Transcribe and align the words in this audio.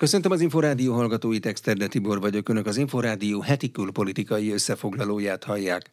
Köszöntöm 0.00 0.32
az 0.32 0.40
Inforádió 0.40 0.94
hallgatóit, 0.94 1.46
Exterde 1.46 1.86
Tibor 1.86 2.20
vagyok. 2.20 2.48
Önök 2.48 2.66
az 2.66 2.76
Inforádió 2.76 3.40
heti 3.40 3.70
külpolitikai 3.70 4.52
összefoglalóját 4.52 5.44
hallják. 5.44 5.90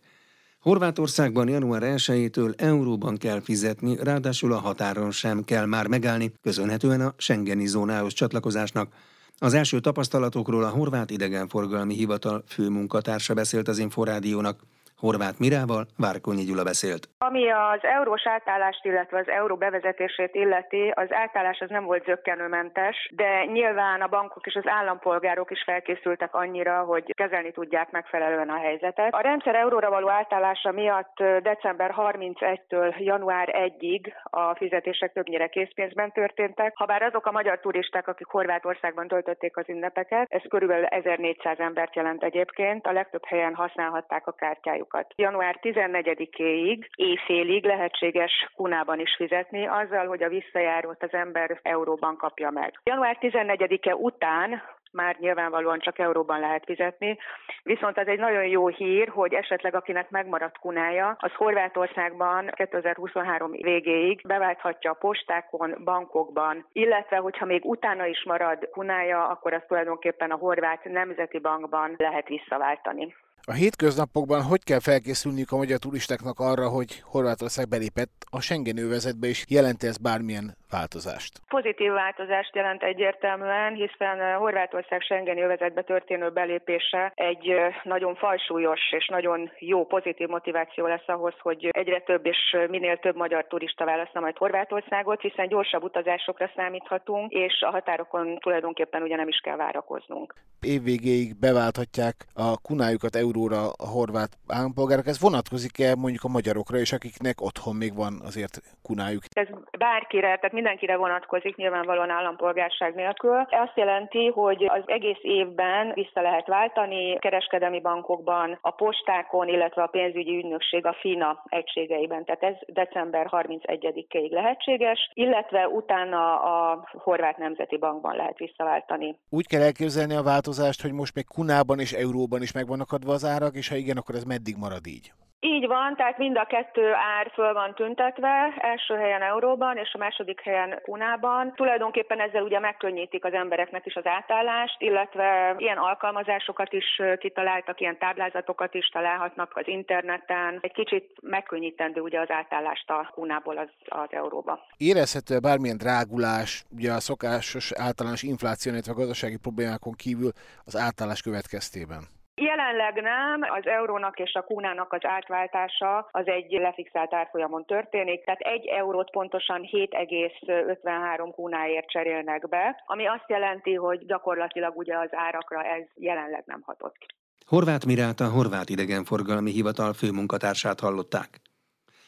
Horvátországban 0.59 1.47
január 1.47 1.81
1-től 1.85 2.59
euróban 2.61 3.17
kell 3.17 3.41
fizetni, 3.41 3.95
ráadásul 4.03 4.53
a 4.53 4.59
határon 4.59 5.11
sem 5.11 5.43
kell 5.43 5.65
már 5.65 5.87
megállni, 5.87 6.31
köszönhetően 6.41 7.01
a 7.01 7.13
Schengeni 7.17 7.65
zónához 7.65 8.13
csatlakozásnak. 8.13 8.93
Az 9.37 9.53
első 9.53 9.79
tapasztalatokról 9.79 10.63
a 10.63 10.69
Horvát 10.69 11.09
Idegenforgalmi 11.09 11.95
Hivatal 11.95 12.43
főmunkatársa 12.47 13.33
beszélt 13.33 13.67
az 13.67 13.77
Inforádiónak. 13.77 14.59
Horváth 14.99 15.39
Mirával 15.39 15.83
Várkonyi 15.97 16.43
Gyula 16.43 16.63
beszélt. 16.63 17.03
Ami 17.17 17.51
az 17.51 17.79
eurós 17.81 18.25
átállást, 18.27 18.85
illetve 18.85 19.17
az 19.19 19.27
euró 19.27 19.55
bevezetését 19.55 20.35
illeti, 20.35 20.91
az 20.95 21.07
átállás 21.11 21.59
az 21.59 21.69
nem 21.69 21.85
volt 21.85 22.03
zöggenőmentes, 22.05 23.11
de 23.15 23.45
nyilván 23.45 24.01
a 24.01 24.07
bankok 24.07 24.45
és 24.45 24.55
az 24.55 24.67
állampolgárok 24.67 25.51
is 25.51 25.63
felkészültek 25.65 26.35
annyira, 26.35 26.83
hogy 26.83 27.13
kezelni 27.13 27.51
tudják 27.51 27.91
megfelelően 27.91 28.49
a 28.49 28.57
helyzetet. 28.57 29.13
A 29.13 29.21
rendszer 29.21 29.55
euróra 29.55 29.89
való 29.89 30.09
átállása 30.09 30.71
miatt 30.71 31.15
december 31.41 31.93
31-től 31.97 32.97
január 32.97 33.49
1-ig 33.51 34.13
a 34.23 34.55
fizetések 34.55 35.13
többnyire 35.13 35.47
készpénzben 35.47 36.11
történtek, 36.11 36.71
habár 36.75 37.01
azok 37.01 37.25
a 37.25 37.31
magyar 37.31 37.59
turisták, 37.59 38.07
akik 38.07 38.27
Horvátországban 38.27 39.07
töltötték 39.07 39.57
az 39.57 39.65
ünnepeket, 39.67 40.27
ez 40.29 40.41
körülbelül 40.49 40.85
1400 40.85 41.59
embert 41.59 41.95
jelent 41.95 42.23
egyébként, 42.23 42.85
a 42.87 42.91
legtöbb 42.91 43.25
helyen 43.25 43.55
használhatták 43.55 44.27
a 44.27 44.31
kártyájukat 44.31 44.86
díjakat. 44.87 45.13
Január 45.15 45.59
14-éig 45.61 46.87
éjfélig 46.95 47.65
lehetséges 47.65 48.49
kunában 48.55 48.99
is 48.99 49.15
fizetni, 49.15 49.67
azzal, 49.67 50.07
hogy 50.07 50.23
a 50.23 50.29
visszajárót 50.29 51.03
az 51.03 51.13
ember 51.13 51.59
euróban 51.61 52.17
kapja 52.17 52.49
meg. 52.49 52.79
Január 52.83 53.17
14-e 53.21 53.95
után 53.95 54.61
már 54.91 55.15
nyilvánvalóan 55.19 55.79
csak 55.79 55.99
euróban 55.99 56.39
lehet 56.39 56.63
fizetni. 56.65 57.17
Viszont 57.63 57.97
az 57.97 58.07
egy 58.07 58.19
nagyon 58.19 58.45
jó 58.45 58.67
hír, 58.67 59.07
hogy 59.07 59.33
esetleg 59.33 59.75
akinek 59.75 60.09
megmaradt 60.09 60.57
kunája, 60.57 61.15
az 61.19 61.31
Horvátországban 61.33 62.51
2023 62.55 63.51
végéig 63.51 64.21
beválthatja 64.27 64.91
a 64.91 64.97
postákon, 64.99 65.75
bankokban, 65.83 66.65
illetve 66.71 67.17
hogyha 67.17 67.45
még 67.45 67.65
utána 67.65 68.05
is 68.05 68.23
marad 68.23 68.69
kunája, 68.71 69.27
akkor 69.27 69.53
azt 69.53 69.67
tulajdonképpen 69.67 70.31
a 70.31 70.37
Horvát 70.37 70.83
Nemzeti 70.83 71.39
Bankban 71.39 71.95
lehet 71.97 72.27
visszaváltani. 72.27 73.15
A 73.51 73.53
hétköznapokban 73.53 74.41
hogy 74.41 74.63
kell 74.63 74.79
felkészülniük 74.79 75.51
a 75.51 75.57
magyar 75.57 75.79
turistáknak 75.79 76.39
arra, 76.39 76.67
hogy 76.69 77.01
Horvátország 77.01 77.67
belépett 77.67 78.15
a 78.29 78.41
Schengen 78.41 78.77
övezetbe, 78.77 79.27
és 79.27 79.45
jelenti 79.49 79.87
ez 79.87 79.97
bármilyen 79.97 80.55
változást? 80.69 81.41
Pozitív 81.47 81.91
változást 81.91 82.55
jelent 82.55 82.83
egyértelműen, 82.83 83.73
hiszen 83.73 84.35
Horvátország 84.37 85.01
Schengen 85.01 85.43
övezetbe 85.43 85.81
történő 85.81 86.29
belépése 86.29 87.11
egy 87.15 87.53
nagyon 87.83 88.15
fajsúlyos 88.15 88.81
és 88.91 89.07
nagyon 89.07 89.51
jó 89.59 89.85
pozitív 89.85 90.27
motiváció 90.27 90.85
lesz 90.87 91.07
ahhoz, 91.07 91.33
hogy 91.39 91.69
egyre 91.71 91.99
több 91.99 92.25
és 92.25 92.57
minél 92.69 92.97
több 92.97 93.15
magyar 93.15 93.45
turista 93.47 93.85
válaszna 93.85 94.19
majd 94.19 94.37
Horvátországot, 94.37 95.21
hiszen 95.21 95.47
gyorsabb 95.47 95.83
utazásokra 95.83 96.51
számíthatunk, 96.55 97.31
és 97.31 97.61
a 97.61 97.71
határokon 97.71 98.37
tulajdonképpen 98.37 99.01
ugye 99.01 99.15
nem 99.15 99.27
is 99.27 99.39
kell 99.43 99.55
várakoznunk. 99.55 100.35
Évvégéig 100.61 101.39
beválthatják 101.39 102.15
a 102.33 102.61
kunájukat 102.61 103.15
euróra 103.37 103.71
a 103.77 103.87
horvát 103.87 104.31
állampolgárok. 104.47 105.07
Ez 105.07 105.19
vonatkozik-e 105.19 105.95
mondjuk 105.95 106.23
a 106.23 106.27
magyarokra 106.27 106.77
is, 106.79 106.91
akiknek 106.91 107.41
otthon 107.41 107.75
még 107.75 107.95
van 107.95 108.13
azért 108.25 108.61
kunájuk? 108.81 109.23
Ez 109.29 109.47
bárkire, 109.77 110.35
tehát 110.35 110.51
mindenkire 110.51 110.95
vonatkozik, 110.97 111.55
nyilvánvalóan 111.55 112.09
állampolgárság 112.09 112.95
nélkül. 112.95 113.37
Azt 113.65 113.75
jelenti, 113.75 114.27
hogy 114.27 114.65
az 114.67 114.83
egész 114.85 115.21
évben 115.21 115.91
vissza 115.93 116.21
lehet 116.21 116.47
váltani 116.47 117.17
kereskedelmi 117.19 117.81
bankokban, 117.81 118.57
a 118.61 118.71
postákon, 118.71 119.47
illetve 119.47 119.83
a 119.83 119.87
pénzügyi 119.87 120.37
ügynökség 120.37 120.85
a 120.85 120.95
FINA 121.01 121.43
egységeiben. 121.45 122.25
Tehát 122.25 122.43
ez 122.43 122.55
december 122.67 123.27
31-ig 123.31 124.29
lehetséges, 124.29 125.11
illetve 125.13 125.67
utána 125.67 126.41
a 126.41 126.87
Horvát 126.91 127.37
Nemzeti 127.37 127.77
Bankban 127.77 128.15
lehet 128.15 128.37
visszaváltani. 128.37 129.17
Úgy 129.29 129.47
kell 129.47 129.61
elképzelni 129.61 130.15
a 130.15 130.23
változást, 130.23 130.81
hogy 130.81 130.91
most 130.91 131.15
még 131.15 131.27
kunában 131.27 131.79
és 131.79 131.91
euróban 131.91 132.41
is 132.41 132.51
megvannak 132.51 132.91
adva 132.91 133.13
az 133.13 133.23
árak, 133.27 133.55
és 133.55 133.69
ha 133.69 133.75
igen, 133.75 133.97
akkor 133.97 134.15
ez 134.15 134.23
meddig 134.23 134.55
marad 134.57 134.87
így? 134.87 135.11
Így 135.39 135.67
van, 135.67 135.95
tehát 135.95 136.17
mind 136.17 136.37
a 136.37 136.45
kettő 136.45 136.93
ár 136.93 137.31
föl 137.33 137.53
van 137.53 137.75
tüntetve, 137.75 138.53
első 138.57 138.95
helyen 138.95 139.21
euróban 139.21 139.77
és 139.77 139.93
a 139.93 139.97
második 139.97 140.41
helyen 140.41 140.79
kunában. 140.83 141.53
Tulajdonképpen 141.55 142.19
ezzel 142.19 142.43
ugye 142.43 142.59
megkönnyítik 142.59 143.25
az 143.25 143.33
embereknek 143.33 143.85
is 143.85 143.95
az 143.95 144.05
átállást, 144.05 144.81
illetve 144.81 145.55
ilyen 145.57 145.77
alkalmazásokat 145.77 146.73
is 146.73 147.01
kitaláltak, 147.19 147.79
ilyen 147.79 147.97
táblázatokat 147.97 148.73
is 148.73 148.87
találhatnak 148.87 149.51
az 149.55 149.67
interneten. 149.67 150.57
Egy 150.61 150.73
kicsit 150.73 151.15
megkönnyítendő 151.21 152.01
ugye 152.01 152.19
az 152.19 152.29
átállást 152.29 152.89
a 152.89 153.09
kunából 153.13 153.57
az, 153.57 153.69
az 153.85 154.09
euróba. 154.09 154.59
Érezhető 154.77 155.39
bármilyen 155.39 155.77
drágulás, 155.77 156.63
ugye 156.69 156.91
a 156.91 156.99
szokásos 156.99 157.71
általános 157.71 158.23
infláció, 158.23 158.71
illetve 158.71 158.91
a 158.91 158.95
gazdasági 158.95 159.37
problémákon 159.37 159.93
kívül 159.93 160.31
az 160.65 160.75
átállás 160.75 161.21
következtében? 161.21 162.16
Jelenleg 162.41 163.01
nem, 163.01 163.41
az 163.41 163.65
eurónak 163.65 164.19
és 164.19 164.33
a 164.33 164.41
kúnának 164.41 164.93
az 164.93 165.05
átváltása 165.05 166.07
az 166.11 166.27
egy 166.27 166.51
lefixált 166.51 167.13
árfolyamon 167.13 167.65
történik, 167.65 168.23
tehát 168.23 168.39
egy 168.39 168.65
eurót 168.65 169.11
pontosan 169.11 169.61
7,53 169.71 171.31
kúnáért 171.35 171.89
cserélnek 171.89 172.49
be, 172.49 172.83
ami 172.85 173.05
azt 173.07 173.25
jelenti, 173.27 173.73
hogy 173.73 174.05
gyakorlatilag 174.05 174.77
ugye 174.77 174.97
az 174.97 175.09
árakra 175.11 175.63
ez 175.63 175.83
jelenleg 175.95 176.43
nem 176.45 176.61
hatott. 176.65 177.05
Horváth 177.45 177.85
Miráta, 177.85 178.29
Horvát 178.29 178.69
Idegenforgalmi 178.69 179.51
Hivatal 179.51 179.93
főmunkatársát 179.93 180.79
hallották. 180.79 181.29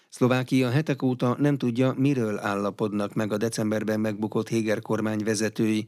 Szlovákia 0.09 0.69
hetek 0.69 1.01
óta 1.01 1.35
nem 1.37 1.57
tudja, 1.57 1.93
miről 1.97 2.39
állapodnak 2.39 3.13
meg 3.13 3.31
a 3.31 3.37
decemberben 3.37 3.99
megbukott 3.99 4.47
Héger 4.47 4.81
kormány 4.81 5.21
vezetői, 5.25 5.87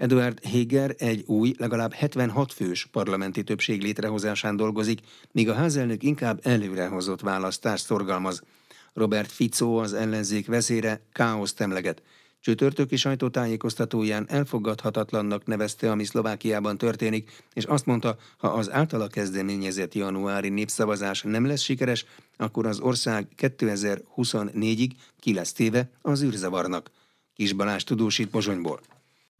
Eduard 0.00 0.44
Heger 0.44 0.94
egy 0.98 1.24
új, 1.26 1.54
legalább 1.58 1.92
76 1.92 2.52
fős 2.52 2.86
parlamenti 2.86 3.42
többség 3.42 3.82
létrehozásán 3.82 4.56
dolgozik, 4.56 5.00
míg 5.32 5.48
a 5.48 5.54
házelnök 5.54 6.02
inkább 6.02 6.40
előrehozott 6.42 7.20
választást 7.20 7.84
szorgalmaz. 7.84 8.42
Robert 8.92 9.32
Fico, 9.32 9.74
az 9.74 9.92
ellenzék 9.92 10.46
vezére, 10.46 11.00
káoszt 11.12 11.60
emleget. 11.60 12.02
Csütörtöki 12.40 12.96
sajtótájékoztatóján 12.96 14.26
elfogadhatatlannak 14.28 15.46
nevezte, 15.46 15.90
ami 15.90 16.04
Szlovákiában 16.04 16.78
történik, 16.78 17.30
és 17.52 17.64
azt 17.64 17.86
mondta, 17.86 18.16
ha 18.38 18.48
az 18.48 18.70
általa 18.70 19.06
kezdeményezett 19.06 19.94
januári 19.94 20.48
népszavazás 20.48 21.22
nem 21.22 21.46
lesz 21.46 21.62
sikeres, 21.62 22.04
akkor 22.36 22.66
az 22.66 22.80
ország 22.80 23.28
2024-ig 23.36 24.90
ki 25.18 25.34
lesz 25.34 25.52
téve 25.52 25.90
az 26.02 26.22
űrzavarnak. 26.22 26.90
Kis 27.34 27.52
Balázs 27.52 27.84
tudósít 27.84 28.28
Pozsonyból. 28.28 28.80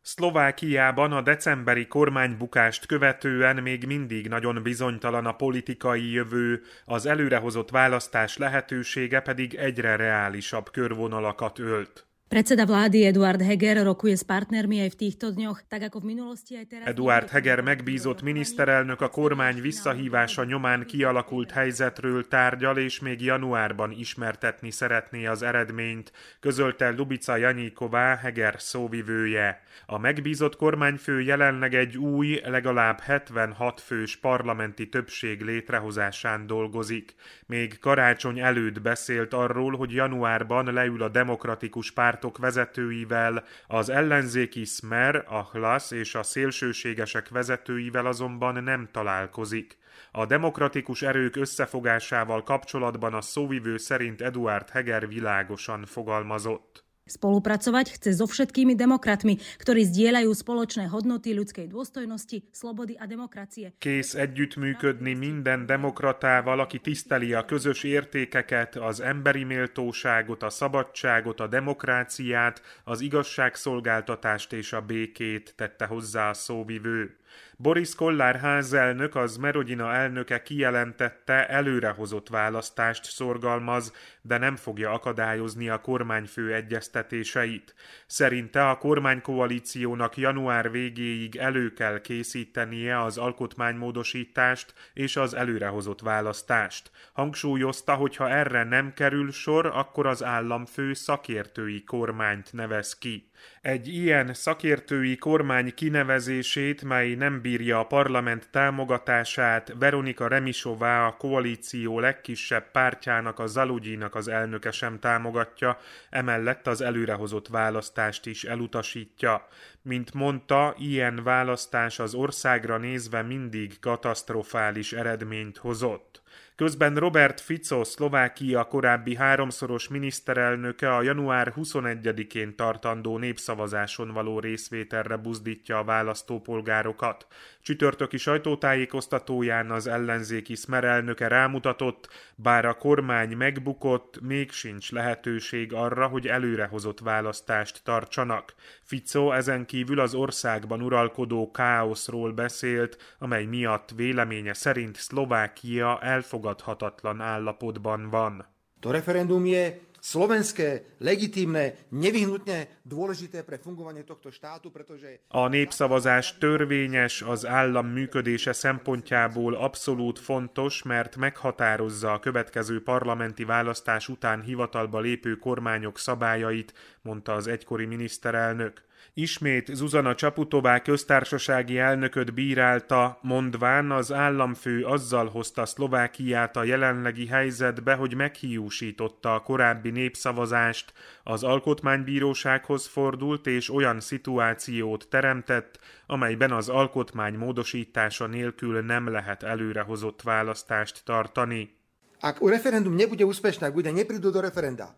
Szlovákiában 0.03 1.13
a 1.13 1.21
decemberi 1.21 1.87
kormánybukást 1.87 2.87
követően 2.87 3.63
még 3.63 3.87
mindig 3.87 4.29
nagyon 4.29 4.63
bizonytalan 4.63 5.27
a 5.27 5.33
politikai 5.33 6.11
jövő, 6.11 6.63
az 6.85 7.07
előrehozott 7.07 7.71
választás 7.71 8.37
lehetősége 8.37 9.21
pedig 9.21 9.55
egyre 9.55 9.97
reálisabb 9.97 10.71
körvonalakat 10.71 11.59
ölt. 11.59 12.10
Predseda 12.31 12.63
vlády 12.63 13.11
Eduard 13.11 13.43
Heger 13.43 13.83
rokuje 13.83 14.15
s 14.15 14.23
partnermi 14.23 14.87
aj 14.87 14.95
v 14.95 15.01
týchto 15.03 15.35
dňoch, 15.35 15.67
tak 15.67 15.91
ako 15.91 15.99
v 15.99 16.15
minulosti 16.15 16.55
aj 16.55 16.67
teraz... 16.71 16.87
Eduard 16.87 17.27
Heger 17.27 17.59
megbízott 17.59 18.23
miniszterelnök 18.23 19.03
a 19.03 19.11
kormány 19.11 19.59
visszahívása 19.59 20.47
nyomán 20.47 20.87
kialakult 20.87 21.51
helyzetről 21.51 22.29
tárgyal, 22.31 22.79
és 22.79 23.03
még 23.03 23.19
januárban 23.19 23.91
ismertetni 23.91 24.71
szeretné 24.71 25.27
az 25.27 25.43
eredményt, 25.43 26.13
közölte 26.41 26.95
Lubica 26.95 27.37
Janyíková, 27.37 28.17
Heger 28.23 28.55
szóvivője. 28.59 29.63
A 29.87 29.99
megbízott 29.99 30.57
kormányfő 30.57 31.21
jelenleg 31.21 31.75
egy 31.75 31.99
új, 31.99 32.41
legalább 32.47 33.01
76 33.01 33.81
fős 33.81 34.17
parlamenti 34.17 34.89
többség 34.89 35.43
létrehozásán 35.43 36.47
dolgozik. 36.47 37.15
Még 37.47 37.79
karácsony 37.79 38.39
előtt 38.39 38.81
beszélt 38.81 39.35
arról, 39.35 39.77
hogy 39.77 39.93
januárban 39.93 40.73
leül 40.73 41.03
a 41.03 41.09
demokratikus 41.09 41.91
párt 41.91 42.19
pártok 42.21 42.39
vezetőivel, 42.39 43.45
az 43.67 43.89
ellenzéki 43.89 44.65
Smer, 44.65 45.25
a 45.29 45.43
Hlas 45.43 45.91
és 45.91 46.15
a 46.15 46.23
szélsőségesek 46.23 47.29
vezetőivel 47.29 48.07
azonban 48.07 48.63
nem 48.63 48.89
találkozik. 48.93 49.79
A 50.13 50.27
demokratikus 50.27 51.03
erők 51.03 51.37
összefogásával 51.37 52.43
kapcsolatban 52.43 53.15
a 53.15 53.21
szóvivő 53.21 53.77
szerint 53.77 54.21
Eduard 54.21 54.71
Heger 54.71 55.09
világosan 55.09 55.85
fogalmazott. 55.85 56.90
Spolupracovať 57.11 57.99
chce 57.99 58.11
so 58.15 58.31
všetkými 58.31 58.79
demokratmi, 58.79 59.43
ktorí 59.59 59.83
zdieľajú 59.91 60.31
spoločné 60.31 60.87
hodnoty 60.87 61.35
ľudskej 61.35 61.67
dôstojnosti, 61.67 62.47
slobody 62.55 62.95
a 62.95 63.11
demokracie. 63.11 63.75
Kész 63.83 64.15
együttműködni 64.15 65.19
minden 65.19 65.67
demokratával, 65.67 66.63
aki 66.63 66.79
tiszteli 66.79 67.35
a 67.35 67.43
közös 67.45 67.83
értékeket, 67.83 68.77
az 68.77 69.01
emberi 69.01 69.45
méltóságot, 69.45 70.43
a 70.43 70.51
szabadságot, 70.51 71.41
a 71.41 71.47
demokráciát, 71.47 72.63
az 72.85 73.01
igazságszolgáltatást 73.01 74.53
és 74.53 74.73
a 74.73 74.81
békét, 74.81 75.53
tette 75.57 75.85
hozzá 75.85 76.29
a 76.31 76.35
szóvivő. 76.35 77.20
Boris 77.57 77.95
Kollár 77.95 78.37
házelnök, 78.37 79.15
az 79.15 79.37
Merodina 79.37 79.95
elnöke 79.95 80.43
kijelentette, 80.43 81.49
előrehozott 81.49 82.29
választást 82.29 83.05
szorgalmaz, 83.05 83.93
de 84.23 84.39
nem 84.39 84.57
fogja 84.57 84.91
akadályozni 84.91 85.69
a 85.69 85.81
kormányfő 85.81 86.55
egyeztetéseit. 86.55 87.75
Szerinte 88.07 88.69
a 88.69 88.77
kormánykoalíciónak 88.77 90.17
január 90.17 90.71
végéig 90.71 91.37
elő 91.37 91.73
kell 91.73 92.01
készítenie 92.01 93.03
az 93.03 93.19
alkotmánymódosítást 93.19 94.75
és 94.95 95.17
az 95.17 95.35
előrehozott 95.35 96.01
választást. 96.01 96.91
Hangsúlyozta, 97.13 97.95
hogy 97.95 98.17
ha 98.17 98.29
erre 98.29 98.65
nem 98.65 98.93
kerül 98.95 99.33
sor, 99.33 99.67
akkor 99.67 100.07
az 100.07 100.25
államfő 100.25 100.93
szakértői 100.93 101.85
kormányt 101.85 102.53
nevez 102.53 102.99
ki. 102.99 103.30
Egy 103.61 103.89
ilyen 103.89 104.35
szakértői 104.35 105.17
kormány 105.17 105.75
kinevezését, 105.75 106.83
mely 106.83 107.15
nem 107.15 107.41
bírja 107.41 107.79
a 107.79 107.87
parlament 107.87 108.49
támogatását, 108.51 109.75
Veronika 109.79 110.29
Remisová 110.29 111.07
a 111.07 111.17
koalíció 111.17 111.99
legkisebb 111.99 112.71
pártjának, 112.71 113.39
a 113.39 113.47
Zalugyinak 113.47 114.15
az 114.15 114.29
elnöke 114.29 114.71
sem 114.71 114.99
támogatja, 114.99 115.79
emellett 116.11 116.67
az 116.67 116.81
előrehozott 116.81 117.49
választást 117.49 118.27
is 118.27 118.45
elutasítja. 118.45 119.49
Mint 119.83 120.15
mondta, 120.15 120.75
ilyen 120.79 121.23
választás 121.25 121.99
az 121.99 122.15
országra 122.15 122.77
nézve 122.77 123.23
mindig 123.23 123.81
katasztrofális 123.81 124.93
eredményt 124.93 125.57
hozott. 125.57 126.20
Közben 126.57 126.97
Robert 126.97 127.41
Fico, 127.41 127.85
Szlovákia 127.85 128.65
korábbi 128.65 129.17
háromszoros 129.17 129.89
miniszterelnöke 129.89 130.95
a 130.95 131.03
január 131.03 131.53
21-én 131.57 132.57
tartandó 132.57 133.19
népszavazáson 133.19 134.13
való 134.13 134.41
részvételre 134.41 135.17
buzdítja 135.17 135.79
a 135.79 135.85
választópolgárokat. 135.85 137.27
Csütörtöki 137.63 138.17
sajtótájékoztatóján 138.17 139.71
az 139.71 139.87
ellenzéki 139.87 140.55
Smer 140.55 140.85
elnöke 140.85 141.29
rámutatott, 141.29 142.09
bár 142.35 142.65
a 142.65 142.75
kormány 142.75 143.37
megbukott, 143.37 144.21
még 144.21 144.51
sincs 144.51 144.93
lehetőség 144.93 145.73
arra, 145.73 146.07
hogy 146.07 146.27
előrehozott 146.27 147.01
választást 147.01 147.81
tartsanak. 147.85 148.55
Fico 148.83 149.33
ezen 149.33 149.67
kívül 149.67 150.01
az 150.01 150.15
országban 150.15 150.83
uralkodó 150.83 151.51
káoszról 151.51 152.33
beszélt, 152.33 153.17
amely 153.19 153.45
miatt 153.45 153.91
véleménye 153.97 154.53
szerint 154.53 154.97
Szlovákia 154.97 155.99
elfogadhatatlan 156.21 157.21
állapotban 157.21 158.11
van. 158.11 158.45
To 158.81 158.91
referendum 158.91 159.45
je 159.45 159.81
slovenské, 160.01 160.97
legitímne, 161.05 161.77
nevyhnutne 161.93 162.81
dôležité 162.89 163.45
pre 163.45 163.61
fungovanie 163.61 164.09
tohto 164.09 164.33
štátu, 164.33 164.73
pretože... 164.73 165.21
A 165.29 165.49
népszavazás 165.49 166.39
törvényes, 166.41 167.23
az 167.23 167.45
állam 167.45 167.87
működése 167.87 168.53
szempontjából 168.53 169.55
abszolút 169.55 170.19
fontos, 170.19 170.83
mert 170.83 171.17
meghatározza 171.17 172.13
a 172.13 172.19
következő 172.19 172.83
parlamenti 172.83 173.45
választás 173.45 174.09
után 174.09 174.41
hivatalba 174.43 175.01
lépő 175.01 175.37
kormányok 175.37 175.99
szabályait, 175.99 176.73
mondta 177.03 177.33
az 177.33 177.47
egykori 177.47 177.85
miniszterelnök. 177.85 178.89
Ismét 179.15 179.75
Zuzana 179.75 180.15
Csaputová 180.15 180.79
köztársasági 180.83 181.79
elnököt 181.79 182.35
bírálta, 182.35 183.19
mondván 183.23 183.91
az 183.91 184.13
államfő 184.13 184.85
azzal 184.85 185.29
hozta 185.29 185.67
Szlovákiát 185.67 186.57
a 186.57 186.65
jelenlegi 186.65 187.27
helyzetbe, 187.27 187.95
hogy 187.95 188.15
meghiúsította 188.15 189.35
a 189.35 189.41
korábbi 189.41 189.91
népszavazást, 189.91 190.93
az 191.23 191.43
alkotmánybírósághoz 191.43 192.87
fordult 192.87 193.47
és 193.47 193.71
olyan 193.71 194.01
szituációt 194.01 195.07
teremtett, 195.09 195.79
amelyben 196.07 196.53
az 196.53 196.69
alkotmány 196.69 197.35
módosítása 197.35 198.27
nélkül 198.27 198.81
nem 198.81 199.09
lehet 199.09 199.43
előrehozott 199.43 200.23
választást 200.23 201.05
tartani. 201.05 201.79
Ak 202.21 202.49
referendum 202.49 202.95
nebude 202.95 203.25
úspešné, 203.25 203.67
ak 203.67 203.73
bude 203.73 203.91
neprídu 203.91 204.31
do 204.31 204.41
referenda, 204.41 204.95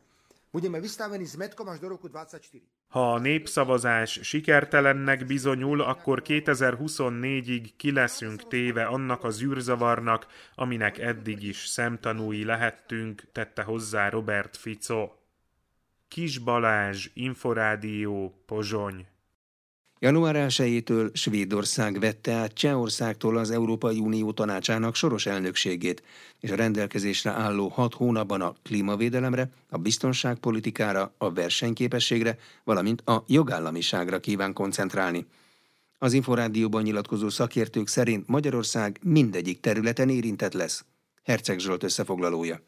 budeme 0.53 0.81
vystavení 0.81 1.27
zmetkom 1.27 1.69
až 1.69 1.81
do 1.81 1.89
roku 1.89 2.09
24. 2.09 2.63
Ha 2.89 3.13
a 3.13 3.19
népszavazás 3.19 4.19
sikertelennek 4.23 5.27
bizonyul, 5.27 5.81
akkor 5.81 6.23
2024-ig 6.25 7.71
ki 7.77 7.93
leszünk 7.93 8.49
téve 8.49 8.85
annak 8.85 9.25
az 9.25 9.43
űrzavarnak, 9.43 10.27
aminek 10.55 10.99
eddig 10.99 11.43
is 11.43 11.67
szemtanúi 11.67 12.45
lehettünk, 12.45 13.23
tette 13.33 13.63
hozzá 13.63 14.09
Robert 14.09 14.57
Fico. 14.57 15.11
Kis 16.09 16.39
Balázs, 16.39 17.09
Inforádió, 17.15 18.43
Pozsony. 18.47 19.12
Január 20.05 20.47
1-től 20.49 21.15
Svédország 21.15 22.01
vette 22.01 22.33
át 22.33 22.53
Csehországtól 22.53 23.37
az 23.37 23.51
Európai 23.51 23.99
Unió 23.99 24.33
tanácsának 24.33 24.95
soros 24.95 25.27
elnökségét, 25.27 26.03
és 26.41 26.51
a 26.51 26.55
rendelkezésre 26.55 27.31
álló 27.31 27.69
hat 27.69 27.95
hónapban 27.95 28.41
a 28.41 28.55
klímavédelemre, 28.63 29.51
a 29.71 29.79
biztonságpolitikára, 29.79 31.15
a 31.19 31.33
versenyképességre, 31.33 32.39
valamint 32.65 33.01
a 33.01 33.25
jogállamiságra 33.27 34.21
kíván 34.21 34.53
koncentrálni. 34.53 35.27
Az 35.99 36.13
Inforádióban 36.13 36.83
nyilatkozó 36.83 37.29
szakértők 37.29 37.89
szerint 37.89 38.29
Magyarország 38.29 38.99
mindegyik 39.03 39.61
területen 39.61 40.09
érintett 40.09 40.53
lesz. 40.53 40.85
Herceg 41.23 41.59
Zsolt 41.59 41.83
összefoglalója. 41.83 42.61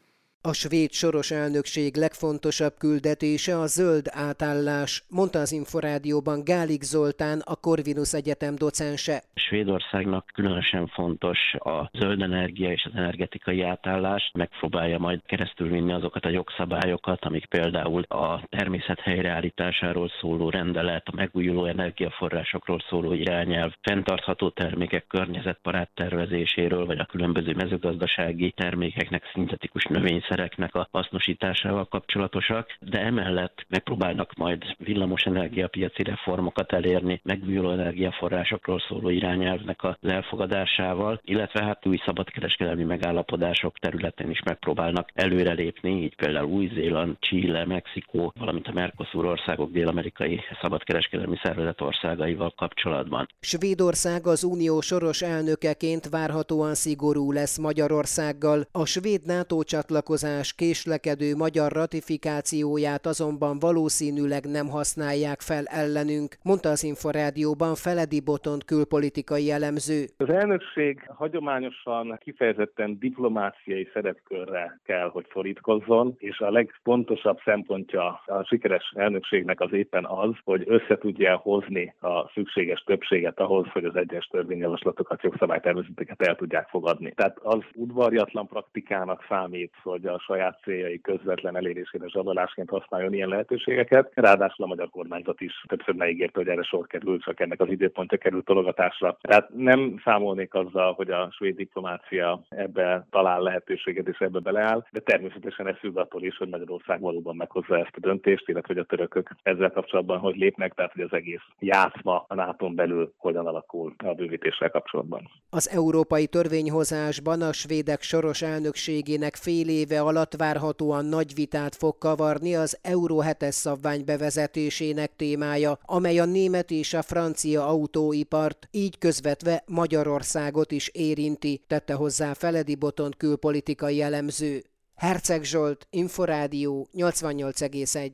A 0.51 0.53
svéd 0.53 0.91
soros 0.91 1.31
elnökség 1.31 1.95
legfontosabb 1.95 2.73
küldetése 2.77 3.59
a 3.59 3.65
zöld 3.65 4.05
átállás, 4.11 5.03
mondta 5.09 5.39
az 5.39 5.51
Inforádióban 5.51 6.43
Gálik 6.43 6.81
Zoltán, 6.81 7.41
a 7.45 7.55
Corvinus 7.55 8.13
Egyetem 8.13 8.55
docense. 8.55 9.23
Svédországnak 9.35 10.25
különösen 10.33 10.87
fontos 10.87 11.39
a 11.53 11.89
zöld 11.93 12.21
energia 12.21 12.71
és 12.71 12.83
az 12.85 12.91
energetikai 12.95 13.61
átállás. 13.61 14.31
Megpróbálja 14.33 14.97
majd 14.99 15.21
keresztülvinni 15.25 15.93
azokat 15.93 16.25
a 16.25 16.29
jogszabályokat, 16.29 17.25
amik 17.25 17.45
például 17.45 18.01
a 18.01 18.43
természet 18.49 18.99
helyreállításáról 18.99 20.11
szóló 20.19 20.49
rendelet, 20.49 21.07
a 21.07 21.15
megújuló 21.15 21.65
energiaforrásokról 21.65 22.79
szóló 22.89 23.13
irányelv, 23.13 23.71
fenntartható 23.81 24.49
termékek 24.49 25.07
környezetbarát 25.07 25.89
tervezéséről, 25.93 26.85
vagy 26.85 26.99
a 26.99 27.05
különböző 27.05 27.53
mezőgazdasági 27.55 28.51
termékeknek 28.51 29.23
szintetikus 29.33 29.83
növényszer 29.83 30.33
szereknek 30.35 30.75
a 30.75 30.87
hasznosításával 30.91 31.85
kapcsolatosak, 31.85 32.77
de 32.79 32.99
emellett 33.01 33.65
megpróbálnak 33.69 34.33
majd 34.33 34.63
villamos 34.77 35.23
energiapiaci 35.23 36.03
reformokat 36.03 36.73
elérni, 36.73 37.21
megújuló 37.23 37.71
energiaforrásokról 37.71 38.79
szóló 38.87 39.09
irányelvnek 39.09 39.83
az 39.83 39.95
elfogadásával, 40.01 41.21
illetve 41.23 41.63
hát 41.63 41.85
új 41.85 41.97
szabadkereskedelmi 42.05 42.83
megállapodások 42.83 43.79
területén 43.79 44.29
is 44.29 44.41
megpróbálnak 44.43 45.09
előrelépni, 45.13 46.03
így 46.03 46.15
például 46.15 46.49
Új-Zéland, 46.49 47.15
Chile, 47.19 47.65
Mexikó, 47.65 48.33
valamint 48.39 48.67
a 48.67 48.73
Mercosur 48.73 49.25
országok 49.25 49.71
dél-amerikai 49.71 50.39
szabadkereskedelmi 50.61 51.37
szervezet 51.43 51.81
országaival 51.81 52.53
kapcsolatban. 52.57 53.27
Svédország 53.39 54.27
az 54.27 54.43
unió 54.43 54.81
soros 54.81 55.21
elnökeként 55.21 56.09
várhatóan 56.09 56.73
szigorú 56.75 57.31
lesz 57.31 57.57
Magyarországgal. 57.57 58.67
A 58.71 58.85
svéd 58.85 59.25
NATO 59.25 59.63
csatlakozás 59.63 60.23
csatlakozás 60.25 60.53
késlekedő 60.55 61.35
magyar 61.35 61.71
ratifikációját 61.71 63.05
azonban 63.05 63.59
valószínűleg 63.59 64.43
nem 64.45 64.67
használják 64.67 65.39
fel 65.41 65.65
ellenünk, 65.65 66.35
mondta 66.43 66.69
az 66.69 66.83
Inforádióban 66.83 67.75
Feledi 67.75 68.21
Botont 68.21 68.63
külpolitikai 68.65 69.51
elemző. 69.51 70.05
Az 70.17 70.29
elnökség 70.29 70.93
hagyományosan 71.07 72.17
kifejezetten 72.19 72.99
diplomáciai 72.99 73.87
szerepkörre 73.93 74.79
kell, 74.83 75.09
hogy 75.09 75.25
szorítkozzon, 75.33 76.15
és 76.17 76.39
a 76.39 76.51
legfontosabb 76.51 77.37
szempontja 77.43 78.21
a 78.25 78.43
sikeres 78.43 78.93
elnökségnek 78.95 79.59
az 79.61 79.73
éppen 79.73 80.05
az, 80.05 80.33
hogy 80.43 80.63
össze 80.67 80.97
tudja 80.97 81.37
hozni 81.37 81.93
a 81.99 82.29
szükséges 82.33 82.83
többséget 82.85 83.39
ahhoz, 83.39 83.67
hogy 83.67 83.85
az 83.85 83.95
egyes 83.95 84.25
törvényjavaslatokat, 84.25 85.23
jogszabálytervezeteket 85.23 86.21
el 86.21 86.35
tudják 86.35 86.67
fogadni. 86.67 87.13
Tehát 87.15 87.37
az 87.43 87.59
udvarjatlan 87.73 88.47
praktikának 88.47 89.25
számít, 89.29 89.73
hogy 89.83 90.04
ugye 90.05 90.13
a 90.13 90.19
saját 90.19 90.59
céljai 90.63 91.01
közvetlen 91.01 91.55
elérésére 91.55 92.07
zsarolásként 92.07 92.69
használjon 92.69 93.13
ilyen 93.13 93.29
lehetőségeket. 93.29 94.11
Ráadásul 94.13 94.65
a 94.65 94.67
magyar 94.67 94.89
kormányzat 94.89 95.41
is 95.41 95.63
többször 95.67 95.95
megígérte, 95.95 96.39
hogy 96.39 96.47
erre 96.47 96.63
sor 96.63 96.87
kerül, 96.87 97.19
csak 97.19 97.39
ennek 97.39 97.61
az 97.61 97.69
időpontja 97.69 98.17
került 98.17 98.45
tologatásra. 98.45 99.17
Tehát 99.21 99.49
nem 99.55 100.01
számolnék 100.03 100.53
azzal, 100.53 100.93
hogy 100.93 101.09
a 101.09 101.31
svéd 101.31 101.55
diplomácia 101.55 102.41
ebbe 102.49 103.07
talál 103.09 103.41
lehetőséget 103.41 104.07
és 104.07 104.17
ebbe 104.17 104.39
beleáll, 104.39 104.85
de 104.91 104.99
természetesen 104.99 105.67
ez 105.67 105.77
függ 105.77 105.97
attól 105.97 106.23
is, 106.23 106.37
hogy 106.37 106.49
Magyarország 106.49 106.99
valóban 106.99 107.35
meghozza 107.35 107.77
ezt 107.77 107.95
a 107.95 107.99
döntést, 107.99 108.49
illetve 108.49 108.73
hogy 108.73 108.83
a 108.83 108.85
törökök 108.85 109.29
ezzel 109.43 109.71
kapcsolatban 109.71 110.19
hogy 110.19 110.35
lépnek, 110.35 110.73
tehát 110.73 110.91
hogy 110.91 111.01
az 111.01 111.13
egész 111.13 111.45
játszma 111.59 112.25
a 112.27 112.35
nato 112.35 112.69
belül 112.69 113.13
hogyan 113.17 113.47
alakul 113.47 113.93
a 113.97 114.13
bővítéssel 114.13 114.69
kapcsolatban. 114.69 115.29
Az 115.49 115.69
európai 115.69 116.27
törvényhozásban 116.27 117.41
a 117.41 117.53
svédek 117.53 118.01
soros 118.01 118.41
elnökségének 118.41 119.35
fél 119.35 119.69
éve 119.69 119.94
alatt 120.01 120.35
várhatóan 120.35 121.05
nagy 121.05 121.33
vitát 121.33 121.75
fog 121.75 121.97
kavarni 121.97 122.55
az 122.55 122.77
Euró 122.81 123.23
7-es 123.25 123.51
szabvány 123.51 124.05
bevezetésének 124.05 125.15
témája, 125.15 125.79
amely 125.81 126.19
a 126.19 126.25
német 126.25 126.71
és 126.71 126.93
a 126.93 127.01
francia 127.01 127.67
autóipart, 127.67 128.67
így 128.71 128.97
közvetve 128.97 129.63
Magyarországot 129.67 130.71
is 130.71 130.87
érinti, 130.87 131.63
tette 131.67 131.93
hozzá 131.93 132.33
Feledi 132.33 132.75
Botont 132.75 133.17
külpolitikai 133.17 134.01
elemző. 134.01 134.63
Herceg 134.95 135.43
Zsolt, 135.43 135.87
Inforádió 135.89 136.87
88,1 136.93 138.11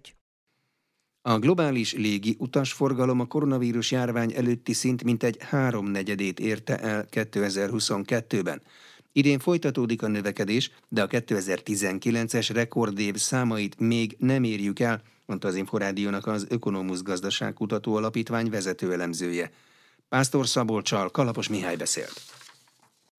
a 1.23 1.39
globális 1.39 1.93
légi 1.93 2.35
utasforgalom 2.39 3.19
a 3.19 3.25
koronavírus 3.25 3.91
járvány 3.91 4.33
előtti 4.35 4.73
szint 4.73 5.03
mintegy 5.03 5.37
háromnegyedét 5.39 6.39
érte 6.39 6.77
el 6.77 7.05
2022-ben. 7.11 8.61
Idén 9.11 9.39
folytatódik 9.39 10.01
a 10.01 10.07
növekedés, 10.07 10.71
de 10.89 11.01
a 11.01 11.07
2019-es 11.07 12.49
rekordév 12.53 13.15
számait 13.15 13.79
még 13.79 14.15
nem 14.19 14.43
érjük 14.43 14.79
el, 14.79 15.01
mondta 15.25 15.47
az 15.47 15.55
Inforádiónak 15.55 16.27
az 16.27 16.45
Ökonomusz 16.49 17.01
Gazdaságkutató 17.01 17.95
Alapítvány 17.95 18.49
vezető 18.49 18.93
elemzője. 18.93 19.51
Pásztor 20.09 20.47
Szabolcsal 20.47 21.09
Kalapos 21.09 21.47
Mihály 21.47 21.75
beszélt 21.75 22.40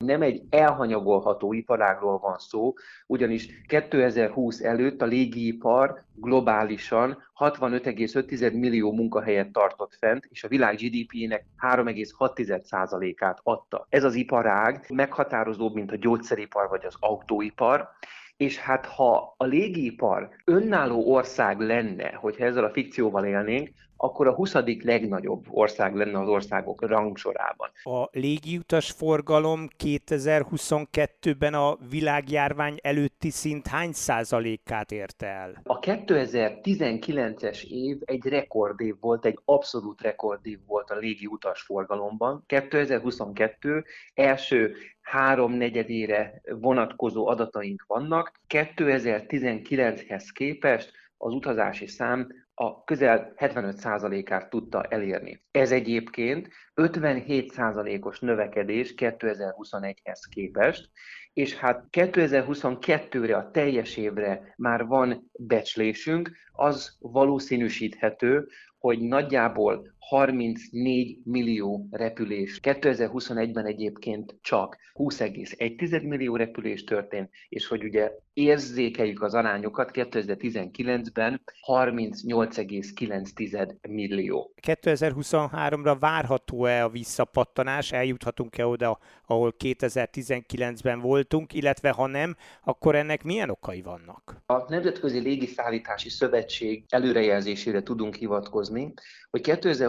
nem 0.05 0.23
egy 0.23 0.43
elhanyagolható 0.51 1.53
iparágról 1.53 2.19
van 2.19 2.39
szó, 2.39 2.73
ugyanis 3.07 3.49
2020 3.67 4.61
előtt 4.61 5.03
a 5.03 5.07
légipar 5.07 6.03
globálisan 6.15 7.19
65,5 7.39 8.59
millió 8.59 8.93
munkahelyet 8.93 9.53
tartott 9.53 9.95
fent, 9.99 10.29
és 10.31 10.45
a 10.45 10.49
világ 10.49 10.77
GDP-nek 10.77 11.45
3,6%-át 11.61 13.41
adta. 13.43 13.87
Ez 13.89 14.05
az 14.05 14.15
iparág 14.15 14.85
meghatározóbb, 14.95 15.75
mint 15.75 15.93
a 15.93 15.97
gyógyszeripar 15.97 16.69
vagy 16.69 16.85
az 16.85 16.97
autóipar, 17.01 17.89
és 18.37 18.59
hát 18.59 18.87
ha 18.87 19.35
a 19.37 19.45
légipar 19.45 20.29
önálló 20.45 21.13
ország 21.13 21.61
lenne, 21.61 22.13
hogyha 22.13 22.45
ezzel 22.45 22.65
a 22.65 22.71
fikcióval 22.71 23.25
élnénk, 23.25 23.71
akkor 24.05 24.27
a 24.27 24.35
20. 24.35 24.55
legnagyobb 24.83 25.45
ország 25.51 25.95
lenne 25.95 26.19
az 26.21 26.29
országok 26.29 26.87
rangsorában. 26.87 27.71
A 27.83 28.09
légiutas 28.13 28.91
forgalom 28.91 29.69
2022-ben 29.85 31.55
a 31.55 31.77
világjárvány 31.91 32.77
előtti 32.83 33.31
szint 33.31 33.67
hány 33.67 33.93
százalékát 33.93 34.93
érte 34.93 35.27
el? 35.27 35.61
A 35.65 35.79
2019-es 35.79 37.63
év 37.65 37.99
egy 38.05 38.25
rekordév 38.25 38.95
volt, 39.01 39.25
egy 39.25 39.39
abszolút 39.45 40.01
rekordév 40.01 40.59
volt 40.67 40.91
a 40.91 40.97
légiutas 40.97 41.61
forgalomban. 41.61 42.43
2022 42.47 43.85
első 44.15 44.75
három 45.01 45.53
negyedére 45.53 46.41
vonatkozó 46.61 47.27
adataink 47.27 47.85
vannak. 47.87 48.33
2019-hez 48.49 50.25
képest 50.33 50.93
az 51.17 51.33
utazási 51.33 51.87
szám 51.87 52.29
a 52.55 52.85
közel 52.85 53.33
75%-át 53.37 54.51
tudta 54.51 54.83
elérni. 54.83 55.43
Ez 55.51 55.73
egyébként 55.73 56.49
57%-os 56.75 58.21
növekedés 58.21 58.95
2021-hez 58.97 60.21
képest, 60.31 60.91
és 61.33 61.55
hát 61.55 61.85
2022-re, 61.91 63.37
a 63.37 63.51
teljes 63.51 63.97
évre 63.97 64.55
már 64.57 64.87
van 64.87 65.31
becslésünk, 65.33 66.31
az 66.53 66.97
valószínűsíthető, 67.01 68.49
hogy 68.79 69.01
nagyjából 69.01 69.95
34 70.09 71.19
millió 71.25 71.87
repülés. 71.91 72.61
2021-ben 72.63 73.67
egyébként 73.67 74.37
csak 74.41 74.77
20,1 74.95 76.09
millió 76.09 76.37
repülés 76.37 76.85
történt, 76.85 77.31
és 77.49 77.67
hogy 77.67 77.85
ugye 77.85 78.11
érzékeljük 78.33 79.23
az 79.23 79.35
arányokat, 79.35 79.91
2019-ben 79.93 81.43
38,9 81.67 83.89
millió. 83.89 84.55
2023-ra 84.63 85.97
várható-e 86.01 86.85
a 86.85 86.89
visszapattanás? 86.89 87.93
Eljuthatunk-e 87.93 88.67
oda, 88.67 88.99
ahol 89.27 89.55
2019-ben 89.59 91.01
voltunk, 91.01 91.53
illetve 91.53 91.91
ha 91.91 92.07
nem, 92.07 92.37
akkor 92.65 92.95
ennek 92.95 93.23
milyen 93.23 93.51
okai 93.51 93.83
vannak? 93.83 94.43
A 94.47 94.65
Nemzetközi 94.69 95.19
Légiszállítási 95.19 96.09
Szövetség 96.09 96.85
előrejelzésére 96.89 97.83
tudunk 97.83 98.15
hivatkozni, 98.15 98.93
hogy 99.31 99.41